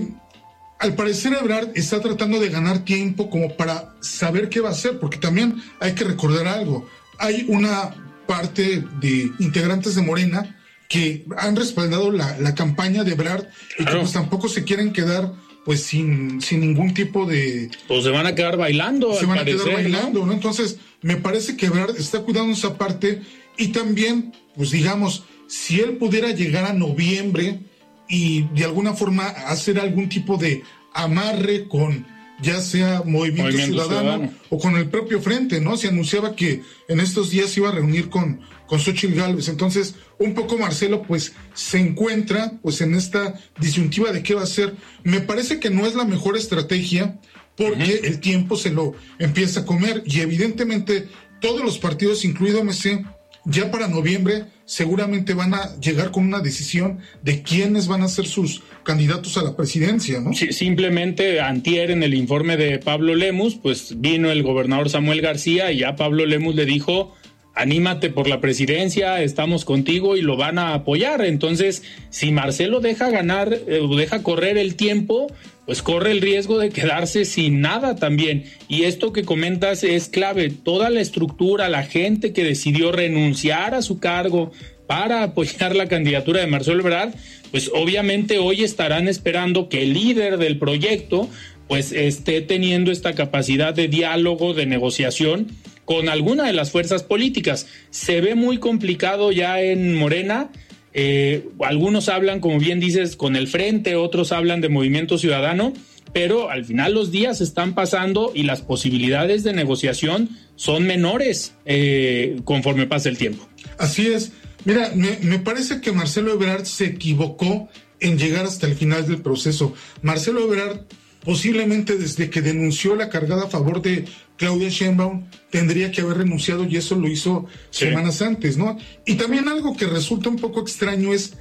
[0.84, 5.00] al parecer Ebrard está tratando de ganar tiempo como para saber qué va a hacer,
[5.00, 6.90] porque también hay que recordar algo.
[7.20, 7.96] Hay una
[8.28, 13.46] parte de integrantes de Morena que han respaldado la, la campaña de Ebrard
[13.80, 15.32] y que pues tampoco se quieren quedar
[15.64, 17.72] pues sin, sin ningún tipo de...
[17.88, 19.14] Pues se van a quedar bailando.
[19.14, 20.34] Se al van a quedar bailando, ¿no?
[20.34, 23.22] Entonces, me parece que Ebrard está cuidando esa parte
[23.58, 27.62] y también, pues digamos, si él pudiera llegar a noviembre
[28.08, 32.06] y de alguna forma hacer algún tipo de amarre con
[32.42, 35.78] ya sea Movimiento, Ciudadano, o con el propio Frente, ¿no?
[35.78, 39.48] Se anunciaba que en estos días se iba a reunir con, con Xochitl Galvez.
[39.48, 44.46] Entonces, un poco Marcelo, pues, se encuentra, pues, en esta disyuntiva de qué va a
[44.46, 44.76] hacer.
[45.04, 47.20] Me parece que no es la mejor estrategia
[47.56, 51.08] porque el tiempo se lo empieza a comer y evidentemente
[51.40, 53.06] todos los partidos, incluido MC,
[53.46, 58.26] ya para noviembre seguramente van a llegar con una decisión de quiénes van a ser
[58.26, 60.34] sus candidatos a la presidencia, ¿no?
[60.34, 65.80] Simplemente antier en el informe de Pablo Lemus, pues vino el gobernador Samuel García y
[65.80, 67.14] ya Pablo Lemus le dijo,
[67.56, 71.24] anímate por la presidencia, estamos contigo y lo van a apoyar.
[71.26, 75.28] Entonces, si Marcelo deja ganar eh, o deja correr el tiempo,
[75.66, 78.46] pues corre el riesgo de quedarse sin nada también.
[78.68, 80.50] Y esto que comentas es clave.
[80.50, 84.52] Toda la estructura, la gente que decidió renunciar a su cargo
[84.88, 87.14] para apoyar la candidatura de Marcelo Ebrard,
[87.52, 91.30] pues obviamente hoy estarán esperando que el líder del proyecto
[91.68, 95.48] pues esté teniendo esta capacidad de diálogo, de negociación
[95.86, 97.68] con alguna de las fuerzas políticas.
[97.90, 100.50] Se ve muy complicado ya en Morena
[100.94, 105.74] eh, algunos hablan, como bien dices, con el frente, otros hablan de movimiento ciudadano,
[106.14, 112.40] pero al final los días están pasando y las posibilidades de negociación son menores eh,
[112.46, 113.48] conforme pasa el tiempo.
[113.78, 114.32] Así es.
[114.66, 117.68] Mira, me, me parece que Marcelo Ebrard se equivocó
[118.00, 119.74] en llegar hasta el final del proceso.
[120.02, 120.82] Marcelo Ebrard
[121.24, 124.06] posiblemente desde que denunció la cargada a favor de
[124.38, 128.78] Claudia Sheinbaum tendría que haber renunciado y eso lo hizo semanas antes, ¿no?
[129.06, 131.34] Y también algo que resulta un poco extraño es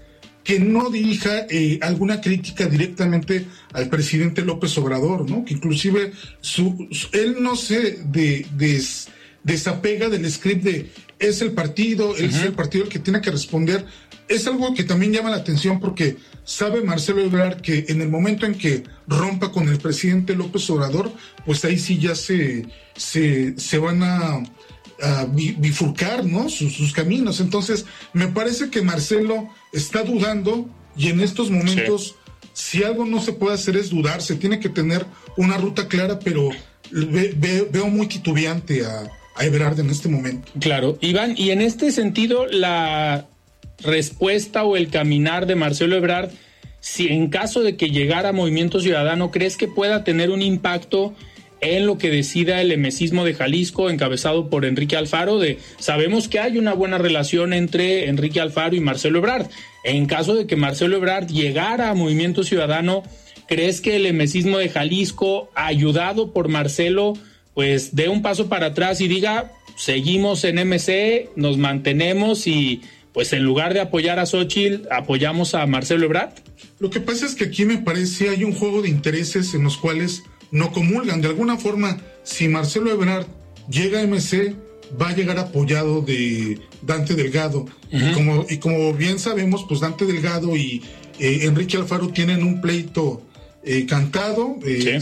[0.44, 5.44] que no dirija eh, alguna crítica directamente al presidente López Obrador, ¿no?
[5.44, 8.46] Que inclusive su, él no se de,
[9.44, 13.86] desapega del script de es el partido, es el partido el que tiene que responder.
[14.32, 18.46] Es algo que también llama la atención porque sabe Marcelo Ebrard que en el momento
[18.46, 21.12] en que rompa con el presidente López Obrador,
[21.44, 22.66] pues ahí sí ya se,
[22.96, 24.42] se, se van a,
[25.32, 26.48] bifurcar, ¿no?
[26.48, 27.40] Sus, caminos.
[27.40, 32.14] Entonces, me parece que Marcelo está dudando y en estos momentos,
[32.52, 35.04] si algo no se puede hacer es dudar, se tiene que tener
[35.36, 36.50] una ruta clara, pero
[36.90, 40.52] veo muy titubeante a, a Ebrard en este momento.
[40.60, 43.26] Claro, Iván, y en este sentido, la
[43.82, 46.30] respuesta o el caminar de Marcelo Ebrard,
[46.80, 51.14] si en caso de que llegara Movimiento Ciudadano, ¿crees que pueda tener un impacto
[51.60, 55.38] en lo que decida el emesismo de Jalisco encabezado por Enrique Alfaro?
[55.38, 59.46] De, sabemos que hay una buena relación entre Enrique Alfaro y Marcelo Ebrard.
[59.84, 63.04] En caso de que Marcelo Ebrard llegara a Movimiento Ciudadano,
[63.46, 67.14] ¿crees que el emesismo de Jalisco, ayudado por Marcelo,
[67.54, 72.82] pues dé un paso para atrás y diga, seguimos en MC, nos mantenemos y
[73.12, 76.32] pues en lugar de apoyar a Xochitl, apoyamos a Marcelo Ebrard?
[76.78, 79.76] Lo que pasa es que aquí me parece hay un juego de intereses en los
[79.76, 81.20] cuales no comulgan.
[81.20, 83.26] De alguna forma, si Marcelo Ebrard
[83.68, 84.54] llega a MC,
[85.00, 87.66] va a llegar apoyado de Dante Delgado.
[87.90, 90.82] y, como, y como bien sabemos, pues Dante Delgado y
[91.18, 93.22] eh, Enrique Alfaro tienen un pleito
[93.64, 94.56] eh, cantado.
[94.64, 95.00] Eh,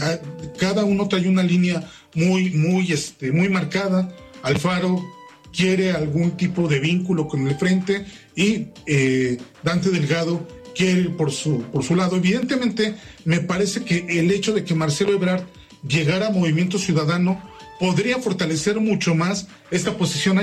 [0.59, 4.09] cada uno trae una línea muy, muy, este, muy marcada.
[4.43, 5.03] Alfaro
[5.51, 11.31] quiere algún tipo de vínculo con el frente y eh, Dante Delgado quiere ir por
[11.31, 12.15] su, por su lado.
[12.15, 12.95] Evidentemente,
[13.25, 15.43] me parece que el hecho de que Marcelo Ebrard
[15.87, 17.41] llegara a Movimiento Ciudadano
[17.79, 20.37] podría fortalecer mucho más esta posición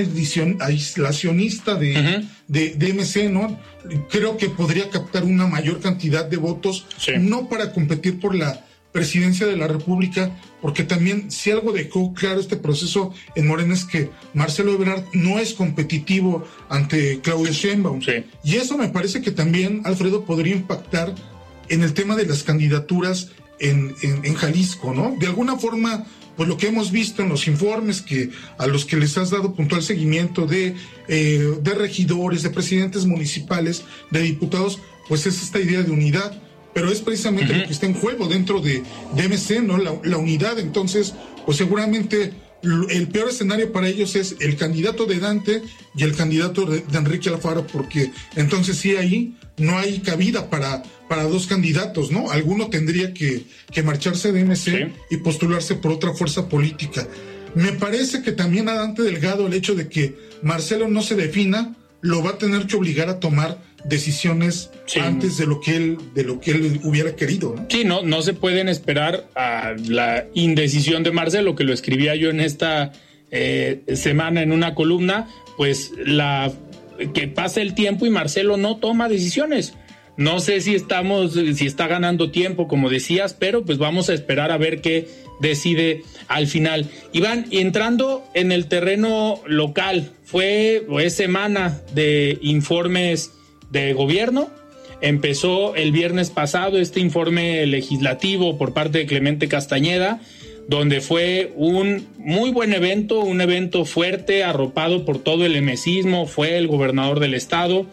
[0.61, 3.61] aislacionista de, de, MC, ¿no?
[4.11, 6.87] Creo que podría captar una mayor cantidad de votos,
[7.21, 12.41] no para competir por la presidencia de la República, porque también si algo dejó claro
[12.41, 18.01] este proceso en Morena es que Marcelo Ebrard no es competitivo ante Claudia Sheinbaum.
[18.43, 21.15] Y eso me parece que también, Alfredo, podría impactar
[21.69, 23.31] en el tema de las candidaturas
[23.61, 25.17] en, en, Jalisco, ¿no?
[25.19, 28.97] De alguna forma, pues lo que hemos visto en los informes que a los que
[28.97, 30.75] les has dado puntual seguimiento de,
[31.09, 34.79] eh, de regidores, de presidentes municipales, de diputados,
[35.09, 36.41] pues es esta idea de unidad
[36.75, 38.83] pero es precisamente lo que está en juego dentro de,
[39.15, 39.79] DMC, ¿no?
[39.79, 40.59] La, unidad.
[40.59, 41.15] Entonces,
[41.45, 45.63] pues seguramente el peor escenario para ellos es el candidato de Dante
[45.95, 51.25] y el candidato de, Enrique Alfaro, porque entonces sí ahí no hay cabida para, para
[51.25, 52.31] dos candidatos, ¿no?
[52.31, 57.07] Alguno tendría que, que marcharse de MC y postularse por otra fuerza política.
[57.55, 61.75] Me parece que también a Dante Delgado el hecho de que Marcelo no se defina
[62.01, 64.71] lo va a tener que obligar a tomar decisiones
[65.01, 67.55] antes de lo que él de lo que él hubiera querido.
[67.57, 67.67] ¿no?
[67.69, 72.31] Sí, no, no se pueden esperar a la indecisión de Marcelo, que lo escribía yo
[72.31, 72.93] en esta
[73.31, 76.53] eh, semana en una columna, pues la
[77.15, 79.75] que pase el tiempo y Marcelo no toma decisiones.
[80.17, 84.51] No sé si estamos, si está ganando tiempo, como decías, pero pues vamos a esperar
[84.51, 85.07] a ver qué
[85.41, 86.91] decide al final.
[87.13, 93.31] Iván, entrando en el terreno local, fue pues, semana de informes
[93.71, 94.51] de gobierno.
[95.01, 100.21] Empezó el viernes pasado este informe legislativo por parte de Clemente Castañeda,
[100.69, 106.59] donde fue un muy buen evento, un evento fuerte, arropado por todo el emesismo, fue
[106.59, 107.87] el gobernador del estado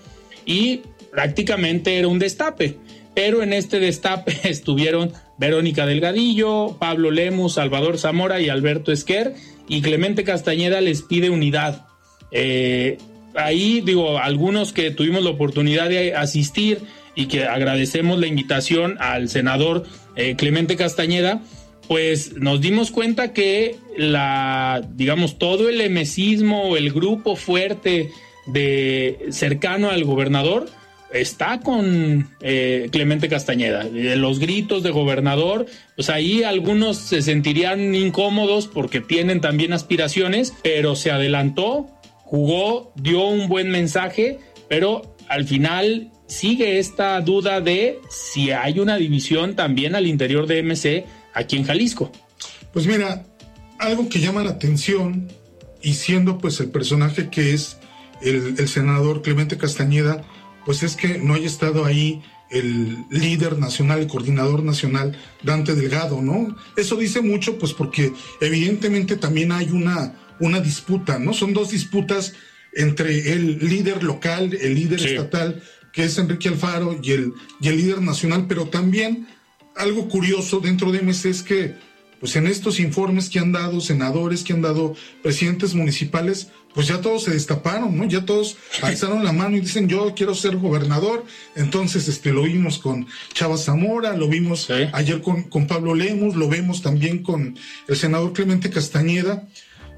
[0.45, 2.75] y prácticamente era un destape.
[3.13, 9.35] Pero en este destape estuvieron Verónica Delgadillo, Pablo Lemus, Salvador Zamora y Alberto Esquer,
[9.67, 11.87] y Clemente Castañeda les pide unidad.
[12.31, 12.97] Eh,
[13.35, 16.79] ahí digo, algunos que tuvimos la oportunidad de asistir
[17.15, 19.83] y que agradecemos la invitación al senador
[20.15, 21.41] eh, Clemente Castañeda,
[21.87, 28.11] pues nos dimos cuenta que la, digamos, todo el emesismo, el grupo fuerte
[28.47, 30.67] de cercano al gobernador,
[31.13, 33.83] está con eh, Clemente Castañeda.
[33.83, 35.65] Los gritos de gobernador,
[35.95, 41.87] pues ahí algunos se sentirían incómodos porque tienen también aspiraciones, pero se adelantó,
[42.25, 48.97] jugó, dio un buen mensaje, pero al final sigue esta duda de si hay una
[48.97, 52.11] división también al interior de MC aquí en Jalisco.
[52.73, 53.25] Pues mira,
[53.79, 55.27] algo que llama la atención
[55.81, 57.77] y siendo pues el personaje que es
[58.21, 60.23] el, senador Clemente Castañeda,
[60.65, 66.21] pues es que no haya estado ahí el líder nacional, el coordinador nacional, Dante Delgado,
[66.21, 66.55] ¿no?
[66.75, 71.33] Eso dice mucho, pues porque evidentemente también hay una, una disputa, ¿no?
[71.33, 72.33] Son dos disputas
[72.73, 75.63] entre el líder local, el líder estatal,
[75.93, 79.27] que es Enrique Alfaro, y el, y el líder nacional, pero también
[79.75, 81.75] algo curioso dentro de MC es que,
[82.19, 86.99] pues en estos informes que han dado senadores, que han dado presidentes municipales, pues ya
[86.99, 88.03] todos se destaparon, ¿no?
[88.03, 91.23] Ya todos alzaron la mano y dicen, yo quiero ser gobernador.
[91.55, 96.49] Entonces, este, lo vimos con Chava Zamora, lo vimos ayer con, con Pablo Lemus, lo
[96.49, 97.57] vemos también con
[97.87, 99.47] el senador Clemente Castañeda.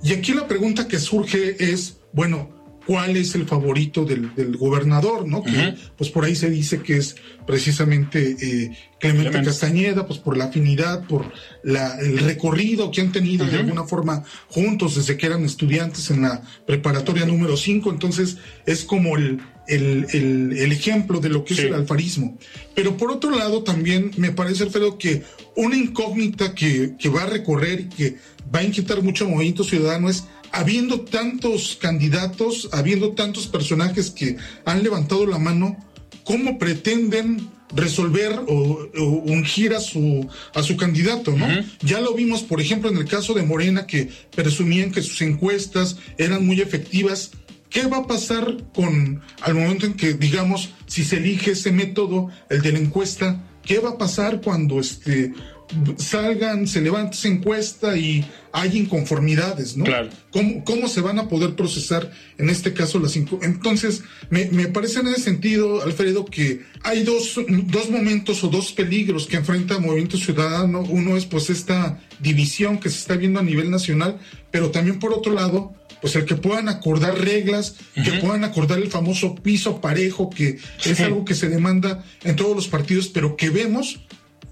[0.03, 5.43] Y aquí la pregunta que surge es, bueno, cuál es el favorito del, gobernador, ¿no?
[5.43, 10.45] Que, pues por ahí se dice que es precisamente eh, Clemente, Castañeda, pues por la
[10.45, 11.29] afinidad, por
[11.63, 16.21] la, el recorrido que han tenido de alguna forma juntos desde que eran estudiantes en
[16.21, 21.59] la preparatoria número 5, entonces es como el, el, el, ejemplo de lo que es
[21.59, 22.37] el alfarismo.
[22.75, 25.23] Pero por otro lado también me parece, Alfredo, que
[25.55, 28.15] una incógnita que, que va a recorrer y que
[28.53, 34.37] va a inquietar mucho al movimiento ciudadano es habiendo tantos candidatos, habiendo tantos personajes que
[34.65, 35.77] han levantado la mano,
[36.23, 38.89] ¿cómo pretenden resolver o,
[39.25, 41.47] ungir a su, a su candidato, ¿no?
[41.81, 45.97] Ya lo vimos, por ejemplo, en el caso de Morena, que presumían que sus encuestas
[46.17, 47.31] eran muy efectivas.
[47.69, 52.29] ¿Qué va a pasar con, al momento en que, digamos, si se elige ese método,
[52.49, 55.33] el de la encuesta, qué va a pasar cuando este,
[55.97, 59.83] salgan, se levante esa encuesta y hay inconformidades, ¿no?
[59.83, 60.09] Claro.
[60.31, 65.07] ¿Cómo, se van a poder procesar en este caso las Entonces, me, me, parece en
[65.07, 70.17] ese sentido, Alfredo, que hay dos, dos momentos o dos peligros que enfrenta el Movimiento
[70.17, 70.81] Ciudadano.
[70.81, 75.13] Uno es pues esta división que se está viendo a nivel nacional, pero también por
[75.13, 80.29] otro lado, pues el que puedan acordar reglas, que puedan acordar el famoso piso parejo,
[80.29, 83.99] que es algo que se demanda en todos los partidos, pero que vemos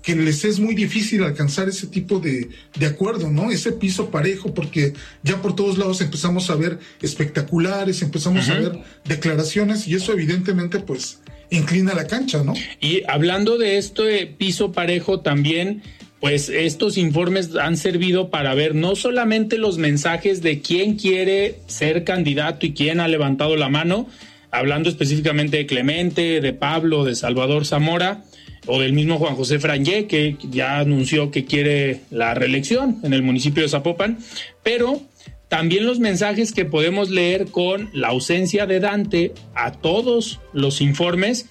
[0.06, 3.50] que les es muy difícil alcanzar ese tipo de, de, acuerdo, ¿no?
[3.50, 4.94] Ese piso parejo, porque
[5.24, 10.80] ya por todos lados empezamos a ver espectaculares, empezamos a ver declaraciones y eso evidentemente
[10.80, 12.54] pues inclina la cancha, ¿no?
[12.80, 15.82] Y hablando de esto de piso parejo también,
[16.20, 22.04] pues estos informes han servido para ver no solamente los mensajes de quién quiere ser
[22.04, 24.08] candidato y quién ha levantado la mano,
[24.52, 28.24] hablando específicamente de Clemente, de Pablo, de Salvador Zamora,
[28.68, 33.22] o del mismo Juan José Frangé, que ya anunció que quiere la reelección en el
[33.22, 34.18] municipio de Zapopan,
[34.64, 35.02] pero
[35.48, 41.48] también los mensajes que podemos leer con la ausencia de Dante a todos los informes,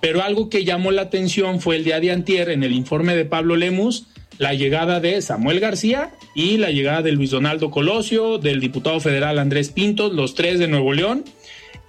[0.00, 3.24] pero algo que llamó la atención fue el día de antier en el informe de
[3.24, 4.06] Pablo Lemus,
[4.38, 9.38] la llegada de Samuel García y la llegada de Luis Donaldo Colosio, del diputado federal
[9.38, 11.24] Andrés Pinto, los tres de Nuevo León,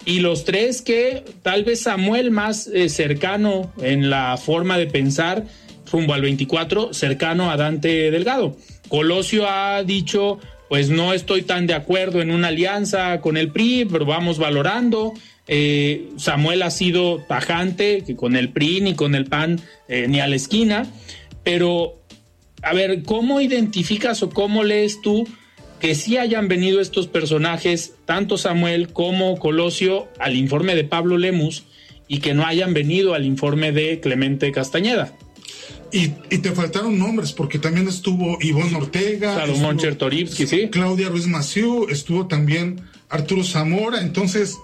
[0.06, 5.46] y los tres que tal vez Samuel más eh, cercano en la forma de pensar
[5.92, 8.56] rumbo al 24, cercano a Dante Delgado.
[8.88, 10.40] Colosio ha dicho,
[10.70, 15.14] pues no estoy tan de acuerdo en una alianza con el PRI, pero vamos valorando.
[15.48, 20.20] Eh, Samuel ha sido tajante, que con el PRI ni con el PAN eh, ni
[20.20, 20.92] a la esquina,
[21.44, 21.96] pero
[22.64, 25.28] a ver, ¿cómo identificas o cómo lees tú
[25.80, 31.66] que sí hayan venido estos personajes, tanto Samuel como Colosio, al informe de Pablo Lemus
[32.08, 35.14] y que no hayan venido al informe de Clemente Castañeda.
[35.92, 39.36] Y, te faltaron nombres, porque también estuvo Ivonne Ortega.
[39.36, 40.70] Salomón Chertorivsky, sí.
[40.70, 44.02] Claudia Ruiz Maciú, estuvo también Arturo Zamora.
[44.02, 44.58] Entonces,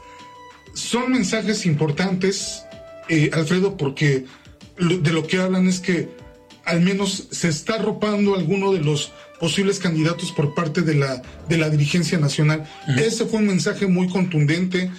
[0.74, 2.64] son mensajes importantes,
[3.10, 4.26] eh, Alfredo, porque
[4.78, 6.10] de lo que hablan es que
[6.66, 11.58] al menos se está arropando alguno de los posibles candidatos por parte de la, de
[11.58, 12.66] la dirigencia nacional.
[12.98, 14.90] Ese fue un mensaje muy contundente.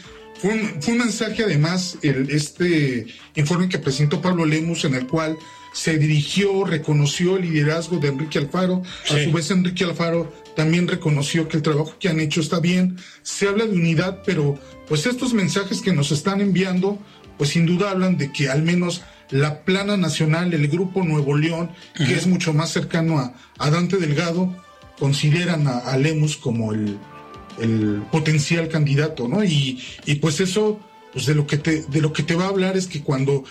[0.40, 5.06] Fue un, fue un mensaje, además, el, este informe que presentó Pablo Lemus, en el
[5.06, 5.38] cual
[5.72, 8.82] se dirigió, reconoció el liderazgo de Enrique Alfaro.
[9.10, 12.96] A su vez, Enrique Alfaro también reconoció que el trabajo que han hecho está bien.
[13.22, 16.98] Se habla de unidad, pero pues estos mensajes que nos están enviando,
[17.38, 21.70] pues sin duda hablan de que al menos la plana nacional, el grupo Nuevo León,
[21.96, 24.54] que es mucho más cercano a, Dante Delgado,
[24.98, 26.98] consideran a, Lemus como el,
[28.10, 29.44] potencial candidato, ¿no?
[29.44, 30.80] Y, y pues eso,
[31.12, 33.44] pues de lo que te, de lo que te va a hablar es que cuando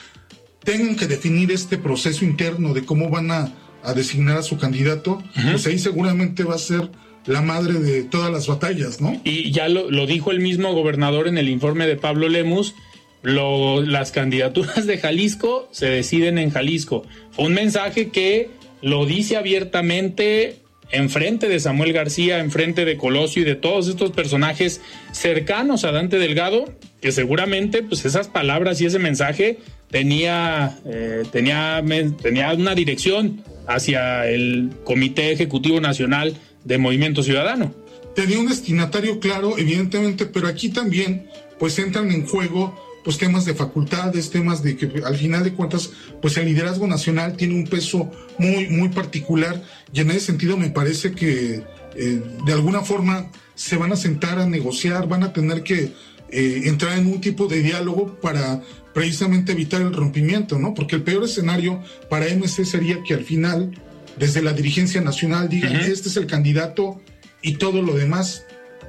[0.63, 3.53] tengan que definir este proceso interno de cómo van a,
[3.93, 5.21] designar a su candidato,
[5.51, 6.89] pues ahí seguramente va a ser
[7.25, 9.19] la madre de todas las batallas, ¿no?
[9.23, 12.75] Y ya lo, dijo el mismo gobernador en el informe de Pablo Lemus,
[13.23, 17.05] las candidaturas de Jalisco se deciden en Jalisco.
[17.31, 18.49] Fue un mensaje que
[18.81, 20.57] lo dice abiertamente
[20.91, 24.81] en frente de Samuel García, en frente de Colosio y de todos estos personajes
[25.11, 26.65] cercanos a Dante Delgado,
[27.01, 29.57] que seguramente pues esas palabras y ese mensaje
[29.93, 31.83] tenía, eh, tenía,
[32.19, 37.71] tenía una dirección hacia el Comité Ejecutivo Nacional de Movimiento Ciudadano.
[38.15, 41.27] Tenía un destinatario claro, evidentemente, pero aquí también
[41.59, 45.91] pues entran en juego pues temas de facultades, temas de que al final de cuentas
[46.23, 49.61] pues el liderazgo nacional tiene un peso muy muy particular
[49.93, 51.61] y en ese sentido me parece que
[51.95, 55.91] eh, de alguna forma se van a sentar a negociar, van a tener que
[56.33, 58.59] eh, entrar en un tipo de diálogo para
[58.91, 60.73] precisamente evitar el rompimiento, ¿no?
[60.73, 63.71] Porque el peor escenario para MC sería que al final,
[64.17, 66.99] desde la dirigencia nacional, digan, este es el candidato
[67.43, 68.45] y todo lo demás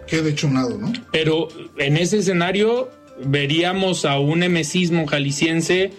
[0.07, 0.90] quede hecho un lado, ¿no?
[1.12, 2.90] Pero en ese escenario
[3.22, 5.90] veríamos a un emesismo jalisciense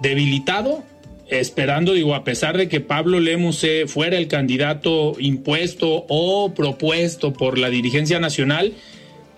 [0.00, 0.82] debilitado,
[1.28, 7.56] esperando, digo, a pesar de que Pablo Lemus fuera el candidato impuesto o propuesto por
[7.56, 8.72] la dirigencia nacional,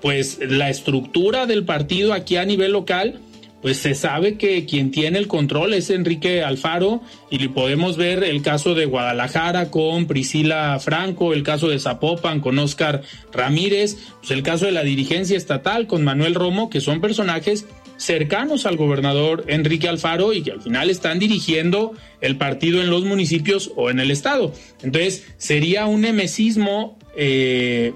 [0.01, 3.21] pues la estructura del partido aquí a nivel local
[3.63, 8.43] pues se sabe que quien tiene el control es Enrique Alfaro y podemos ver el
[8.43, 14.43] caso de Guadalajara con Priscila Franco, el caso de Zapopan con Oscar Ramírez, pues el
[14.43, 17.67] caso de la dirigencia estatal con Manuel Romo, que son personajes
[17.99, 21.93] cercanos al gobernador Enrique Alfaro y que al final están dirigiendo
[22.23, 24.55] el partido en los municipios o en el estado.
[24.83, 27.93] Entonces sería un nemesismo eh,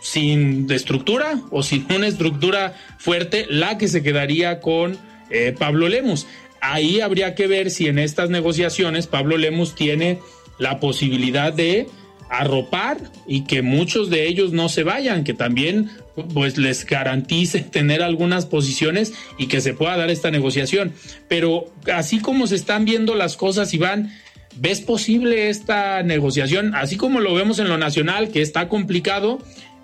[0.00, 4.98] sin estructura o sin una estructura fuerte la que se quedaría con
[5.30, 6.26] eh, Pablo Lemus.
[6.60, 10.18] Ahí habría que ver si en estas negociaciones Pablo Lemus tiene
[10.58, 11.86] la posibilidad de
[12.30, 15.90] arropar y que muchos de ellos no se vayan, que también
[16.32, 20.92] pues les garantice tener algunas posiciones y que se pueda dar esta negociación.
[21.28, 24.12] Pero así como se están viendo las cosas, Iván,
[24.56, 26.74] ¿ves posible esta negociación?
[26.74, 29.38] Así como lo vemos en lo nacional, que está complicado,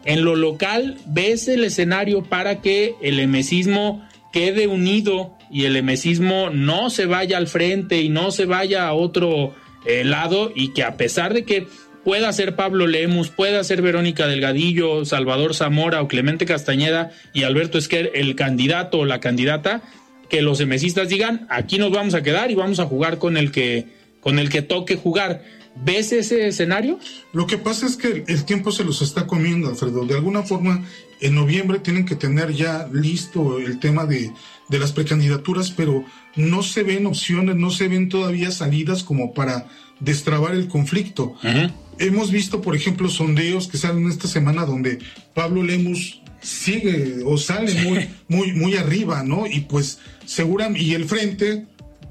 [0.07, 6.51] en lo local, ¿ves el escenario para que el emesismo quede unido y el emesismo
[6.51, 9.55] no se vaya al frente y no se vaya a otro
[9.85, 11.67] eh, lado y que a pesar de que
[12.05, 17.79] pueda ser Pablo Lemus, pueda ser Verónica Delgadillo, Salvador Zamora o Clemente Castañeda y Alberto
[17.79, 19.83] Esquer el candidato o la candidata,
[20.29, 23.51] que los emesistas digan, aquí nos vamos a quedar y vamos a jugar con el
[23.51, 23.87] que,
[24.21, 25.43] con el que toque jugar.
[25.85, 26.99] ¿Ves ese escenario?
[27.33, 30.05] Lo que pasa es que el tiempo se los está comiendo, Alfredo.
[30.07, 30.85] De alguna forma,
[31.21, 34.33] en noviembre tienen que tener ya listo el tema de,
[34.71, 36.05] las precandidaturas, pero
[36.35, 39.69] no se ven opciones, no se ven todavía salidas como para
[40.01, 41.37] destrabar el conflicto.
[41.99, 44.99] Hemos visto, por ejemplo, sondeos que salen esta semana donde
[45.35, 49.47] Pablo Lemus sigue o sale muy, muy, muy arriba, ¿no?
[49.47, 51.67] Y pues seguramente, y el frente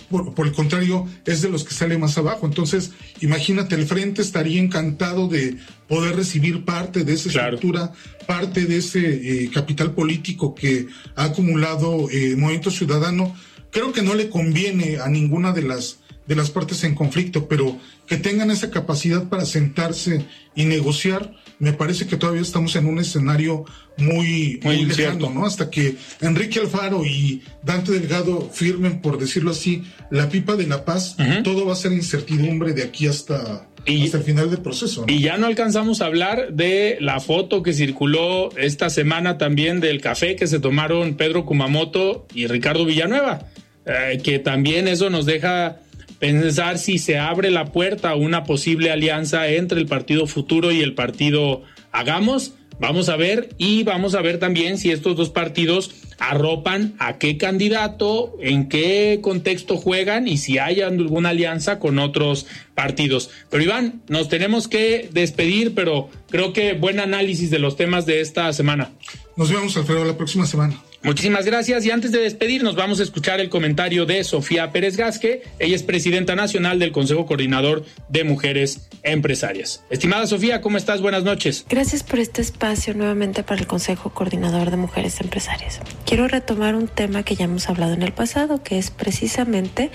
[0.10, 2.46] por, el contrario, es de los que sale más abajo.
[2.46, 2.92] Entonces,
[3.22, 7.92] imagínate, el frente estaría encantado de poder recibir parte de esa estructura,
[8.28, 13.36] parte de ese eh, capital político que ha acumulado eh, Movimiento Ciudadano.
[13.72, 17.78] Creo que no le conviene a ninguna de las de las partes en conflicto, pero
[18.08, 20.26] que tengan esa capacidad para sentarse
[20.56, 23.66] y negociar, me parece que todavía estamos en un escenario
[23.98, 25.46] muy, muy, lejano, ¿no?
[25.46, 30.84] Hasta que Enrique Alfaro y Dante Delgado firmen, por decirlo así, la pipa de la
[30.84, 33.68] paz, todo va a ser incertidumbre de aquí hasta,
[34.04, 35.06] hasta el final del proceso.
[35.08, 40.02] Y ya no alcanzamos a hablar de la foto que circuló esta semana también del
[40.02, 43.48] café que se tomaron Pedro Kumamoto y Ricardo Villanueva,
[43.86, 45.78] eh, que también eso nos deja
[46.26, 50.82] pensar si se abre la puerta a una posible alianza entre el Partido Futuro y
[50.82, 51.62] el Partido
[51.92, 52.56] Hagamos.
[52.80, 57.38] Vamos a ver y vamos a ver también si estos dos partidos arropan a qué
[57.38, 63.30] candidato, en qué contexto juegan y si hay alguna alianza con otros partidos.
[63.52, 68.22] Pero Iván, nos tenemos que despedir, pero creo que buen análisis de los temas de
[68.22, 68.90] esta semana.
[69.38, 70.76] Nos vemos, Alfredo, la próxima semana.
[71.06, 75.44] Muchísimas gracias y antes de despedirnos vamos a escuchar el comentario de Sofía Pérez Gasque.
[75.60, 79.84] Ella es presidenta nacional del Consejo Coordinador de Mujeres Empresarias.
[79.92, 81.02] Estimada Sofía, ¿cómo estás?
[81.02, 81.64] Buenas noches.
[81.70, 85.80] Gracias por este espacio nuevamente para el Consejo Coordinador de Mujeres Empresarias.
[86.08, 89.92] Quiero retomar un tema que ya hemos hablado en el pasado, que es precisamente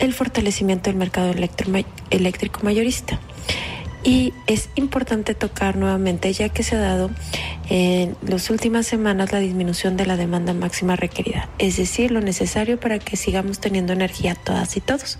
[0.00, 1.32] el fortalecimiento del mercado
[2.10, 3.18] eléctrico mayorista.
[4.04, 7.10] Y es importante tocar nuevamente, ya que se ha dado
[7.68, 12.80] en las últimas semanas la disminución de la demanda máxima requerida, es decir, lo necesario
[12.80, 15.18] para que sigamos teniendo energía todas y todos.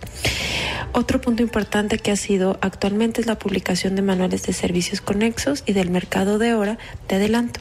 [0.93, 5.63] Otro punto importante que ha sido actualmente es la publicación de manuales de servicios conexos
[5.65, 6.77] y del mercado de hora
[7.09, 7.61] de adelanto.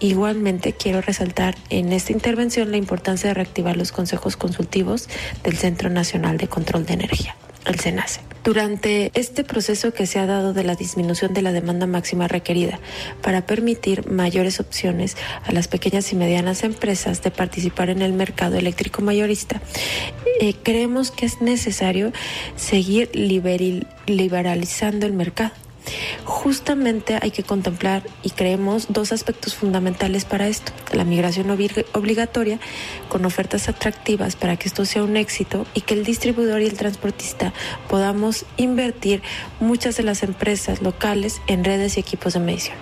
[0.00, 5.08] Igualmente quiero resaltar en esta intervención la importancia de reactivar los consejos consultivos
[5.44, 7.36] del Centro Nacional de Control de Energía
[7.66, 8.20] el SENACE.
[8.44, 12.80] Durante este proceso que se ha dado de la disminución de la demanda máxima requerida
[13.20, 18.56] para permitir mayores opciones a las pequeñas y medianas empresas de participar en el mercado
[18.56, 19.60] eléctrico mayorista,
[20.40, 22.12] eh, creemos que es necesario
[22.56, 25.52] seguir liberalizando el mercado
[26.24, 30.72] Justamente hay que contemplar y creemos dos aspectos fundamentales para esto.
[30.92, 32.58] La migración obligatoria
[33.08, 36.76] con ofertas atractivas para que esto sea un éxito y que el distribuidor y el
[36.76, 37.52] transportista
[37.88, 39.22] podamos invertir
[39.60, 42.76] muchas de las empresas locales en redes y equipos de medición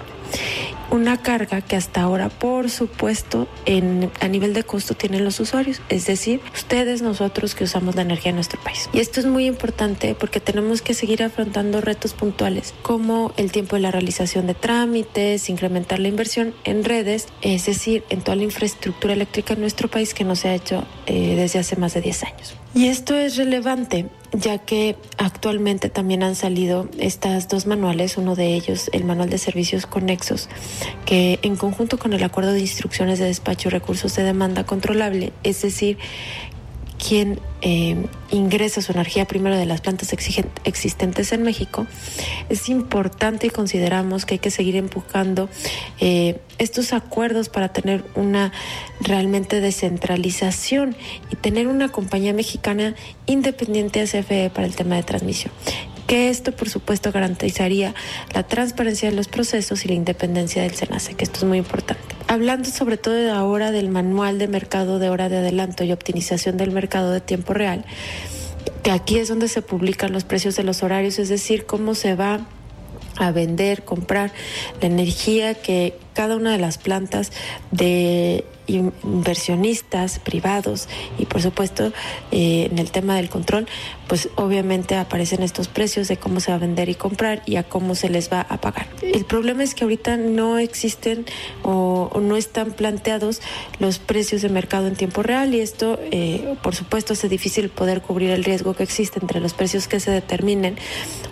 [0.91, 5.80] una carga que hasta ahora, por supuesto, en, a nivel de costo tienen los usuarios,
[5.89, 8.89] es decir, ustedes, nosotros que usamos la energía en nuestro país.
[8.93, 13.76] Y esto es muy importante porque tenemos que seguir afrontando retos puntuales como el tiempo
[13.76, 18.45] de la realización de trámites, incrementar la inversión en redes, es decir, en toda la
[18.45, 22.01] infraestructura eléctrica en nuestro país que no se ha hecho eh, desde hace más de
[22.01, 22.57] 10 años.
[22.76, 28.54] Y esto es relevante ya que actualmente también han salido estas dos manuales, uno de
[28.54, 30.50] ellos el manual de servicios conexos,
[31.06, 35.32] que en conjunto con el acuerdo de instrucciones de despacho y recursos de demanda controlable,
[35.42, 35.96] es decir,
[36.97, 40.12] quien eh, ingresa su energía primero de las plantas
[40.64, 41.86] existentes en México,
[42.49, 45.49] es importante y consideramos que hay que seguir empujando
[46.01, 48.53] eh, estos acuerdos para tener una
[49.01, 50.97] realmente descentralización
[51.30, 52.94] y tener una compañía mexicana
[53.26, 55.53] independiente a CFE para el tema de transmisión
[56.07, 57.94] que esto por supuesto garantizaría
[58.34, 62.02] la transparencia de los procesos y la independencia del SENACE, que esto es muy importante.
[62.28, 66.70] Hablando sobre todo ahora del manual de mercado de hora de adelanto y optimización del
[66.70, 67.84] mercado de tiempo real,
[68.82, 72.14] que aquí es donde se publican los precios de los horarios, es decir, cómo se
[72.14, 72.46] va
[73.16, 74.32] a vender, comprar
[74.80, 77.30] la energía que cada una de las plantas
[77.70, 80.88] de inversionistas privados
[81.18, 81.92] y por supuesto
[82.32, 83.66] eh, en el tema del control
[84.08, 87.64] pues obviamente aparecen estos precios de cómo se va a vender y comprar y a
[87.64, 88.86] cómo se les va a pagar.
[89.02, 91.26] El problema es que ahorita no existen
[91.62, 93.40] o, no están planteados
[93.78, 98.00] los precios de mercado en tiempo real y esto eh, por supuesto hace difícil poder
[98.00, 100.76] cubrir el riesgo que existe entre los precios que se determinen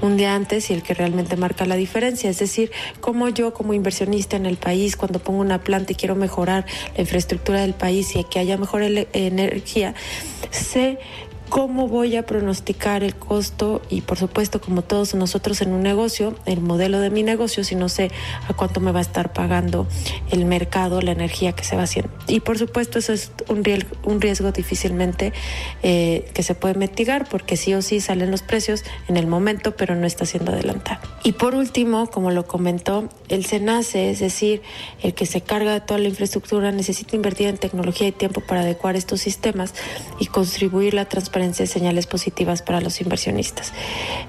[0.02, 2.28] un día antes y el que realmente marca la diferencia.
[2.28, 2.70] Es decir,
[3.00, 7.00] como yo como inversionista en el país cuando pongo una planta y quiero mejorar la
[7.00, 9.94] infraestructura del país y que haya mejor energía,
[10.50, 10.98] sé
[11.48, 16.34] cómo voy a pronosticar el costo y por supuesto como todos nosotros en un negocio,
[16.46, 18.10] el modelo de mi negocio, si no sé
[18.48, 19.86] a cuánto me va a estar pagando
[20.30, 22.10] el mercado, la energía que se va haciendo.
[22.26, 25.32] Y por supuesto eso es un riesgo, un riesgo difícilmente
[25.82, 29.76] eh, que se puede mitigar porque sí o sí salen los precios en el momento,
[29.76, 31.00] pero no está siendo adelantado.
[31.22, 34.62] Y por último, como lo comentó, el SENACE, es decir,
[35.02, 38.62] el que se carga de toda la infraestructura, necesita invertir en tecnología y tiempo para
[38.62, 39.74] adecuar estos sistemas
[40.18, 43.72] y contribuir la transparencia señales positivas para los inversionistas.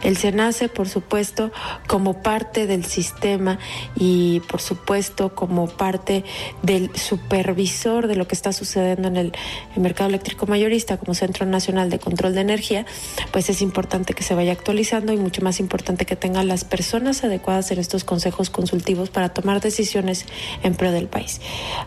[0.04, 1.52] El SENACE, por supuesto,
[1.88, 3.60] como parte del sistema
[3.96, 6.24] y por supuesto como parte
[6.64, 9.32] del supervisor de lo que está sucediendo en el,
[9.78, 12.86] mercado eléctrico mayorista como Centro Nacional de Control de Energía,
[13.32, 17.24] pues es importante que se vaya actualizando y mucho más importante que tenga las personas
[17.24, 20.26] adecuadas en estos consejos consultivos para tomar decisiones
[20.64, 21.40] en pro del país.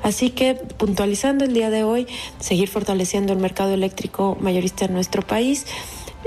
[0.03, 2.07] Así que puntualizando el día de hoy,
[2.39, 5.67] seguir fortaleciendo el mercado eléctrico mayorista en nuestro país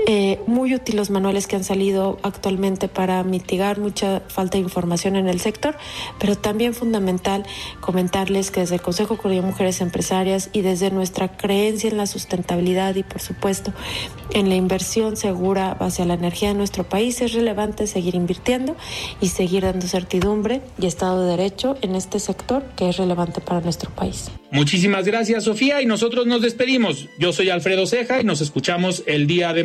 [0.06, 5.16] Eh, muy útiles los manuales que han salido actualmente para mitigar mucha falta de información
[5.16, 5.76] en el sector,
[6.18, 7.44] pero también fundamental
[7.80, 12.94] comentarles que desde el Consejo de Mujeres Empresarias y desde nuestra creencia en la sustentabilidad
[12.96, 13.72] y por supuesto
[14.34, 18.76] en la inversión segura hacia la energía de nuestro país es relevante seguir invirtiendo
[19.20, 23.60] y seguir dando certidumbre y Estado de Derecho en este sector que es relevante para
[23.60, 24.30] nuestro país.
[24.50, 27.08] Muchísimas gracias Sofía y nosotros nos despedimos.
[27.18, 29.64] Yo soy Alfredo Ceja y nos escuchamos el día de